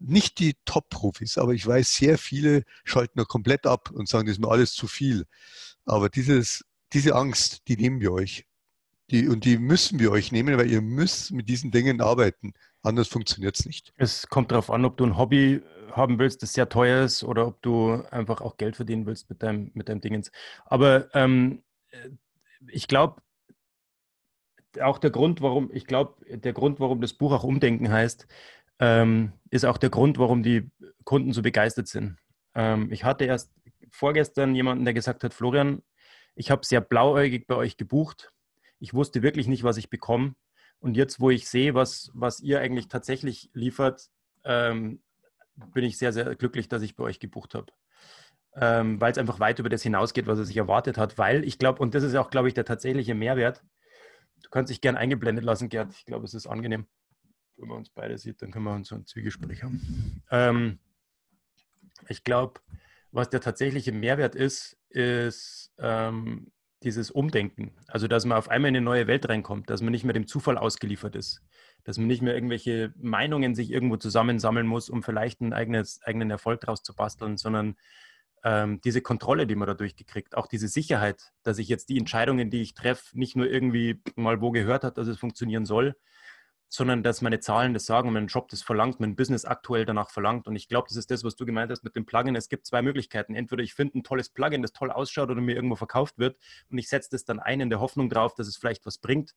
[0.00, 4.36] nicht die Top-Profis, aber ich weiß, sehr viele schalten da komplett ab und sagen, das
[4.36, 5.24] ist mir alles zu viel.
[5.84, 8.44] Aber dieses, diese Angst, die nehmen wir euch.
[9.10, 12.54] Die, und die müssen wir euch nehmen, weil ihr müsst mit diesen Dingen arbeiten.
[12.82, 13.92] Anders funktioniert es nicht.
[13.96, 17.46] Es kommt darauf an, ob du ein Hobby haben willst, das sehr teuer ist, oder
[17.46, 20.30] ob du einfach auch Geld verdienen willst mit deinem, mit deinem Dingens.
[20.64, 21.62] Aber ähm,
[22.68, 23.22] ich glaube,
[24.80, 28.26] auch der Grund, warum, ich glaube, der Grund, warum das Buch auch Umdenken heißt,
[28.80, 30.70] ähm, ist auch der Grund, warum die
[31.04, 32.16] Kunden so begeistert sind.
[32.54, 33.52] Ähm, ich hatte erst
[33.90, 35.82] vorgestern jemanden, der gesagt hat, Florian,
[36.34, 38.32] ich habe sehr blauäugig bei euch gebucht.
[38.78, 40.34] Ich wusste wirklich nicht, was ich bekomme.
[40.80, 44.10] Und jetzt, wo ich sehe, was, was ihr eigentlich tatsächlich liefert,
[44.44, 45.02] ähm,
[45.72, 47.72] bin ich sehr, sehr glücklich, dass ich bei euch gebucht habe.
[48.56, 51.18] Ähm, weil es einfach weit über das hinausgeht, was er sich erwartet hat.
[51.18, 53.62] Weil ich glaube, und das ist auch, glaube ich, der tatsächliche Mehrwert.
[54.42, 55.92] Du kannst dich gern eingeblendet lassen, Gerd.
[55.92, 56.86] Ich glaube, es ist angenehm.
[57.56, 60.22] Wenn man uns beide sieht, dann können wir uns so ein Zwiegespräch haben.
[60.30, 60.78] Ähm,
[62.08, 62.60] ich glaube,
[63.10, 66.52] was der tatsächliche Mehrwert ist, ist ähm,
[66.84, 67.72] dieses Umdenken.
[67.88, 70.26] Also, dass man auf einmal in eine neue Welt reinkommt, dass man nicht mehr dem
[70.26, 71.42] Zufall ausgeliefert ist,
[71.84, 76.30] dass man nicht mehr irgendwelche Meinungen sich irgendwo zusammensammeln muss, um vielleicht einen eigenes, eigenen
[76.30, 77.76] Erfolg daraus zu basteln, sondern
[78.44, 82.50] ähm, diese Kontrolle, die man dadurch gekriegt, auch diese Sicherheit, dass ich jetzt die Entscheidungen,
[82.50, 85.96] die ich treffe, nicht nur irgendwie mal wo gehört hat, dass es funktionieren soll,
[86.68, 90.48] sondern dass meine Zahlen das sagen, mein Job das verlangt, mein Business aktuell danach verlangt.
[90.48, 92.34] Und ich glaube, das ist das, was du gemeint hast mit dem Plugin.
[92.34, 93.34] Es gibt zwei Möglichkeiten.
[93.34, 96.36] Entweder ich finde ein tolles Plugin, das toll ausschaut oder mir irgendwo verkauft wird
[96.70, 99.34] und ich setze das dann ein in der Hoffnung drauf, dass es vielleicht was bringt.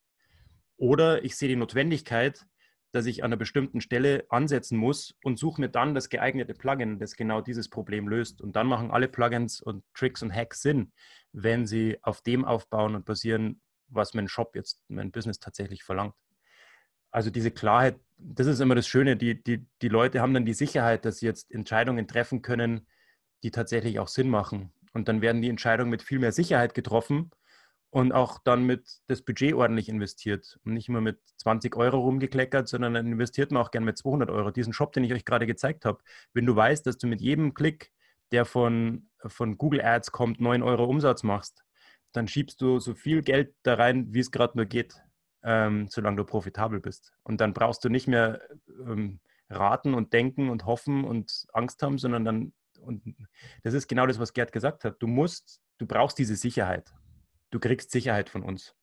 [0.77, 2.45] Oder ich sehe die Notwendigkeit,
[2.91, 6.99] dass ich an einer bestimmten Stelle ansetzen muss und suche mir dann das geeignete Plugin,
[6.99, 8.41] das genau dieses Problem löst.
[8.41, 10.93] Und dann machen alle Plugins und Tricks und Hacks Sinn,
[11.33, 16.15] wenn sie auf dem aufbauen und basieren, was mein Shop jetzt, mein Business tatsächlich verlangt.
[17.11, 20.53] Also diese Klarheit, das ist immer das Schöne, die, die, die Leute haben dann die
[20.53, 22.87] Sicherheit, dass sie jetzt Entscheidungen treffen können,
[23.43, 24.71] die tatsächlich auch Sinn machen.
[24.93, 27.31] Und dann werden die Entscheidungen mit viel mehr Sicherheit getroffen
[27.89, 32.67] und auch dann mit das Budget ordentlich investiert und nicht immer mit 20 Euro rumgekleckert,
[32.67, 34.51] sondern dann investiert man auch gern mit 200 Euro.
[34.51, 35.99] Diesen Shop, den ich euch gerade gezeigt habe,
[36.33, 37.91] wenn du weißt, dass du mit jedem Klick,
[38.31, 41.63] der von, von Google Ads kommt, 9 Euro Umsatz machst,
[42.11, 44.95] dann schiebst du so viel Geld da rein, wie es gerade nur geht,
[45.47, 47.13] ähm, solange du profitabel bist.
[47.23, 48.41] Und dann brauchst du nicht mehr
[48.85, 49.19] ähm,
[49.49, 53.15] raten und denken und hoffen und Angst haben, sondern dann, und
[53.63, 56.93] das ist genau das, was Gerd gesagt hat, du musst, du brauchst diese Sicherheit
[57.51, 58.75] du kriegst Sicherheit von uns.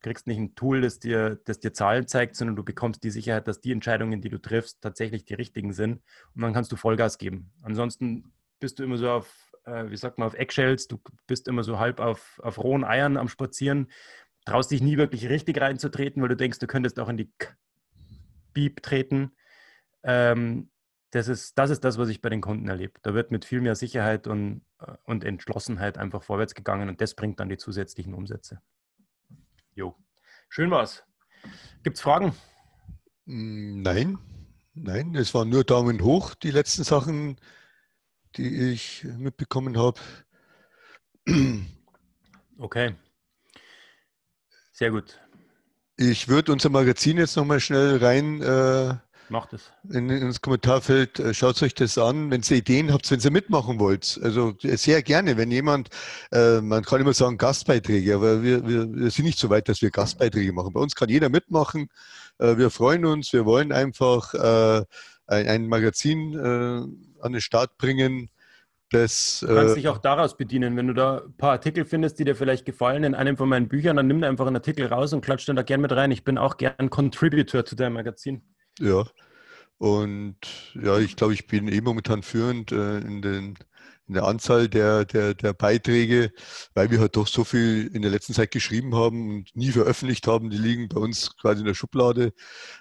[0.00, 3.10] Du kriegst nicht ein Tool, das dir, das dir Zahlen zeigt, sondern du bekommst die
[3.10, 6.02] Sicherheit, dass die Entscheidungen, die du triffst, tatsächlich die richtigen sind.
[6.34, 7.52] Und dann kannst du Vollgas geben.
[7.62, 11.64] Ansonsten bist du immer so auf, äh, wie sagt man, auf Eggshells, du bist immer
[11.64, 13.90] so halb auf, auf rohen Eiern am Spazieren,
[14.44, 17.32] traust dich nie wirklich richtig reinzutreten, weil du denkst, du könntest auch in die
[18.54, 19.32] Beep treten.
[20.02, 20.70] Ähm,
[21.10, 22.98] das ist, das ist das, was ich bei den Kunden erlebe.
[23.02, 27.14] Da wird mit viel mehr Sicherheit und, äh, und Entschlossenheit einfach vorwärts gegangen und das
[27.14, 28.60] bringt dann die zusätzlichen Umsätze.
[29.74, 29.96] Jo,
[30.48, 31.04] schön war's.
[31.82, 32.32] Gibt es Fragen?
[33.24, 34.18] Mm, nein,
[34.74, 37.36] nein, es waren nur Daumen hoch, die letzten Sachen,
[38.36, 40.00] die ich mitbekommen habe.
[42.60, 42.96] Okay.
[44.78, 45.18] Sehr gut.
[45.96, 48.94] Ich würde unser Magazin jetzt nochmal schnell rein äh,
[49.28, 49.72] Macht es.
[49.90, 53.80] In, ins Kommentarfeld, äh, schaut euch das an, wenn ihr Ideen habt, wenn ihr mitmachen
[53.80, 54.20] wollt.
[54.22, 55.88] Also äh, sehr gerne, wenn jemand,
[56.30, 59.82] äh, man kann immer sagen Gastbeiträge, aber wir, wir, wir, sind nicht so weit, dass
[59.82, 60.72] wir Gastbeiträge machen.
[60.72, 61.88] Bei uns kann jeder mitmachen.
[62.38, 64.84] Äh, wir freuen uns, wir wollen einfach äh,
[65.26, 68.30] ein, ein, Magazin an den Start bringen.
[68.90, 70.76] Das, du kannst dich auch daraus bedienen.
[70.76, 73.68] Wenn du da ein paar Artikel findest, die dir vielleicht gefallen in einem von meinen
[73.68, 76.10] Büchern, dann nimm einfach einen Artikel raus und klatscht dann da gerne mit rein.
[76.10, 78.42] Ich bin auch gern Contributor zu deinem Magazin.
[78.78, 79.04] Ja,
[79.78, 80.36] und
[80.74, 83.58] ja, ich glaube, ich bin eh momentan führend äh, in, den,
[84.08, 86.32] in der Anzahl der, der, der Beiträge,
[86.74, 90.26] weil wir halt doch so viel in der letzten Zeit geschrieben haben und nie veröffentlicht
[90.26, 90.50] haben.
[90.50, 92.32] Die liegen bei uns quasi in der Schublade.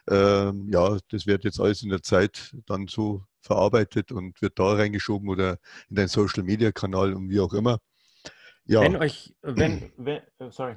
[0.09, 4.73] Ähm, ja, das wird jetzt alles in der Zeit dann so verarbeitet und wird da
[4.73, 5.59] reingeschoben oder
[5.89, 7.79] in deinen Social Media Kanal und wie auch immer.
[8.65, 8.81] Ja.
[8.81, 10.75] Wenn euch, wenn, wenn äh, sorry.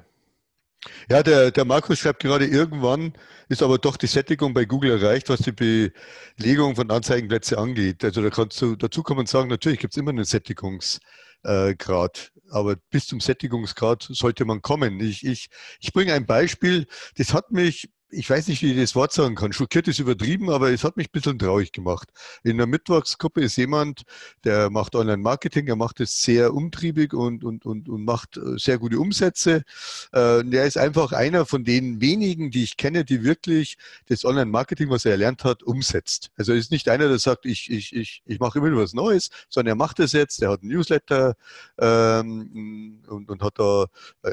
[1.09, 3.13] Ja, der, der Markus schreibt gerade, irgendwann
[3.49, 5.91] ist aber doch die Sättigung bei Google erreicht, was die
[6.37, 8.03] Belegung von Anzeigenplätzen angeht.
[8.03, 12.75] Also da kannst du dazu kommen und sagen, natürlich gibt es immer einen Sättigungsgrad, aber
[12.89, 14.99] bis zum Sättigungsgrad sollte man kommen.
[14.99, 18.95] Ich, ich, ich bringe ein Beispiel, das hat mich ich weiß nicht, wie ich das
[18.95, 19.53] Wort sagen kann.
[19.53, 22.09] Schockiert ist übertrieben, aber es hat mich ein bisschen traurig gemacht.
[22.43, 24.03] In der Mittwochsgruppe ist jemand,
[24.43, 28.77] der macht Online-Marketing, er macht es sehr umtriebig und, und, und, und macht äh, sehr
[28.77, 29.63] gute Umsätze.
[30.11, 34.89] Äh, der ist einfach einer von den wenigen, die ich kenne, die wirklich das Online-Marketing,
[34.89, 36.29] was er erlernt hat, umsetzt.
[36.35, 39.29] Also er ist nicht einer, der sagt, ich, ich, ich, ich mache immer was Neues,
[39.49, 41.35] sondern er macht es jetzt, er hat ein Newsletter
[41.79, 43.85] ähm, und, und hat da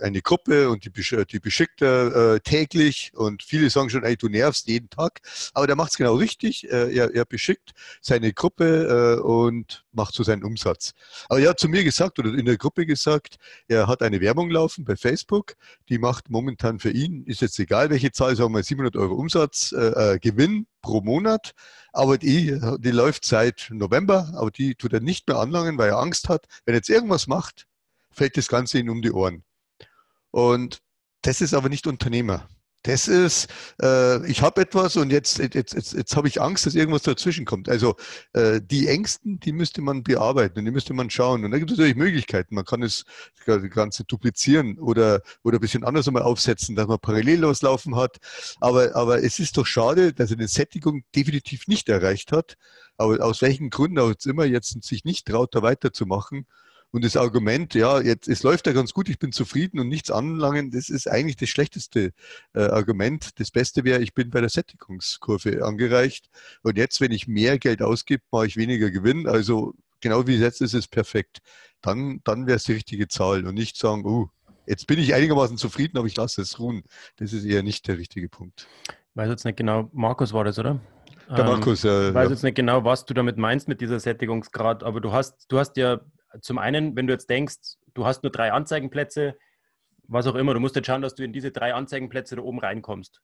[0.03, 4.17] eine Gruppe und die, die beschickt er äh, täglich und viele viele sagen schon, ey,
[4.17, 5.21] du nervst jeden Tag.
[5.55, 6.71] Aber der macht es genau richtig.
[6.71, 10.93] Äh, er, er beschickt seine Gruppe äh, und macht so seinen Umsatz.
[11.29, 13.37] Aber er hat zu mir gesagt oder in der Gruppe gesagt,
[13.69, 15.55] er hat eine Werbung laufen bei Facebook.
[15.89, 19.73] Die macht momentan für ihn, ist jetzt egal welche Zahl, sagen wir 700 Euro Umsatz,
[19.73, 21.53] äh, äh, Gewinn pro Monat.
[21.93, 25.99] Aber die, die läuft seit November, aber die tut er nicht mehr anlangen, weil er
[25.99, 27.67] Angst hat, wenn er jetzt irgendwas macht,
[28.11, 29.43] fällt das Ganze ihm um die Ohren.
[30.31, 30.81] Und
[31.23, 32.49] das ist aber nicht Unternehmer.
[32.89, 33.49] Das ist,
[33.83, 37.45] äh, ich habe etwas und jetzt, jetzt, jetzt, jetzt habe ich Angst, dass irgendwas dazwischen
[37.45, 37.69] kommt.
[37.69, 37.97] Also
[38.33, 41.45] äh, die Ängsten, die müsste man bearbeiten und die müsste man schauen.
[41.45, 42.55] Und da gibt es natürlich Möglichkeiten.
[42.55, 43.05] Man kann es
[43.45, 48.17] das Ganze duplizieren oder, oder ein bisschen anders einmal aufsetzen, dass man parallel loslaufen hat.
[48.59, 52.57] Aber, aber es ist doch schade, dass er eine Sättigung definitiv nicht erreicht hat.
[52.97, 56.47] Aber aus welchen Gründen auch immer jetzt sich nicht traut, da weiterzumachen.
[56.91, 60.11] Und das Argument, ja, jetzt, es läuft ja ganz gut, ich bin zufrieden und nichts
[60.11, 62.13] anlangen, das ist eigentlich das schlechteste
[62.55, 63.39] äh, Argument.
[63.39, 66.31] Das Beste wäre, ich bin bei der Sättigungskurve angereicht.
[66.63, 69.27] Und jetzt, wenn ich mehr Geld ausgebe, mache ich weniger Gewinn.
[69.27, 71.39] Also genau wie jetzt ist es perfekt.
[71.83, 74.31] Dann, dann wäre es die richtige Zahl und nicht sagen, oh,
[74.67, 76.85] jetzt bin ich einigermaßen zufrieden, aber ich lasse es ruhen.
[77.17, 78.67] Das ist eher nicht der richtige Punkt.
[79.15, 80.81] Weiß jetzt nicht genau, Markus war das, oder?
[81.29, 82.31] Der Markus, ähm, Ich weiß ja.
[82.31, 85.77] jetzt nicht genau, was du damit meinst mit dieser Sättigungsgrad, aber du hast, du hast
[85.77, 86.01] ja
[86.41, 89.37] zum einen, wenn du jetzt denkst, du hast nur drei Anzeigenplätze,
[90.09, 92.59] was auch immer, du musst jetzt schauen, dass du in diese drei Anzeigenplätze da oben
[92.59, 93.21] reinkommst.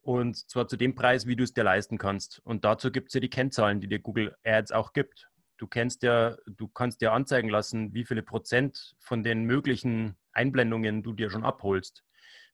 [0.00, 2.40] Und zwar zu dem Preis, wie du es dir leisten kannst.
[2.44, 5.28] Und dazu gibt es ja die Kennzahlen, die dir Google Ads auch gibt.
[5.56, 11.02] Du kennst ja, du kannst dir anzeigen lassen, wie viele Prozent von den möglichen Einblendungen
[11.02, 12.04] du dir schon abholst.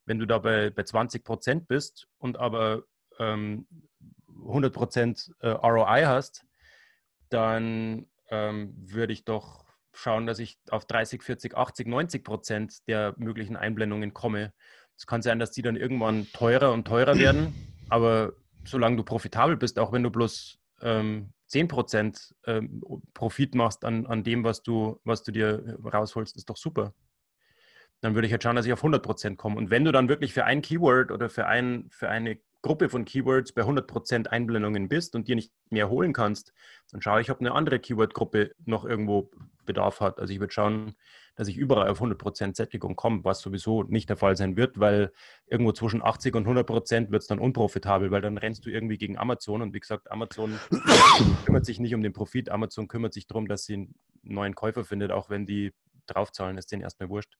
[0.06, 2.84] Wenn du dabei bei 20 Prozent bist und aber
[3.18, 3.66] ähm,
[4.28, 6.44] 100 Prozent äh, ROI hast,
[7.28, 9.63] dann ähm, würde ich doch
[9.94, 14.52] schauen, dass ich auf 30, 40, 80, 90 Prozent der möglichen Einblendungen komme.
[14.96, 17.54] Es kann sein, dass die dann irgendwann teurer und teurer werden,
[17.88, 18.32] aber
[18.64, 22.82] solange du profitabel bist, auch wenn du bloß ähm, 10 Prozent ähm,
[23.12, 26.94] Profit machst an, an dem, was du, was du dir rausholst, ist doch super.
[28.00, 29.56] Dann würde ich halt schauen, dass ich auf 100 Prozent komme.
[29.56, 33.04] Und wenn du dann wirklich für ein Keyword oder für, ein, für eine Gruppe von
[33.04, 36.54] Keywords bei 100% Einblendungen bist und dir nicht mehr holen kannst,
[36.90, 39.30] dann schaue ich, ob eine andere Keyword-Gruppe noch irgendwo
[39.66, 40.18] Bedarf hat.
[40.18, 40.94] Also ich würde schauen,
[41.36, 45.12] dass ich überall auf 100% Sättigung komme, was sowieso nicht der Fall sein wird, weil
[45.46, 49.18] irgendwo zwischen 80 und 100% wird es dann unprofitabel, weil dann rennst du irgendwie gegen
[49.18, 50.58] Amazon und wie gesagt, Amazon
[51.44, 54.84] kümmert sich nicht um den Profit, Amazon kümmert sich darum, dass sie einen neuen Käufer
[54.84, 55.74] findet, auch wenn die
[56.06, 57.36] draufzahlen, ist denen erstmal wurscht.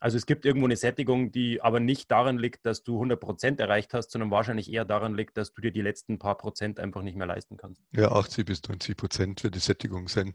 [0.00, 3.60] Also es gibt irgendwo eine Sättigung, die aber nicht daran liegt, dass du 100 Prozent
[3.60, 7.02] erreicht hast, sondern wahrscheinlich eher daran liegt, dass du dir die letzten paar Prozent einfach
[7.02, 7.82] nicht mehr leisten kannst.
[7.92, 10.34] Ja, 80 bis 90 Prozent wird die Sättigung sein.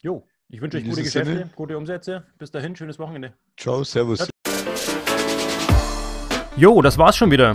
[0.00, 1.50] Jo, ich wünsche euch gute Geschäfte, Sinne.
[1.54, 2.26] gute Umsätze.
[2.38, 3.34] Bis dahin, schönes Wochenende.
[3.56, 4.28] Ciao, servus.
[6.56, 7.54] Jo, das war's schon wieder.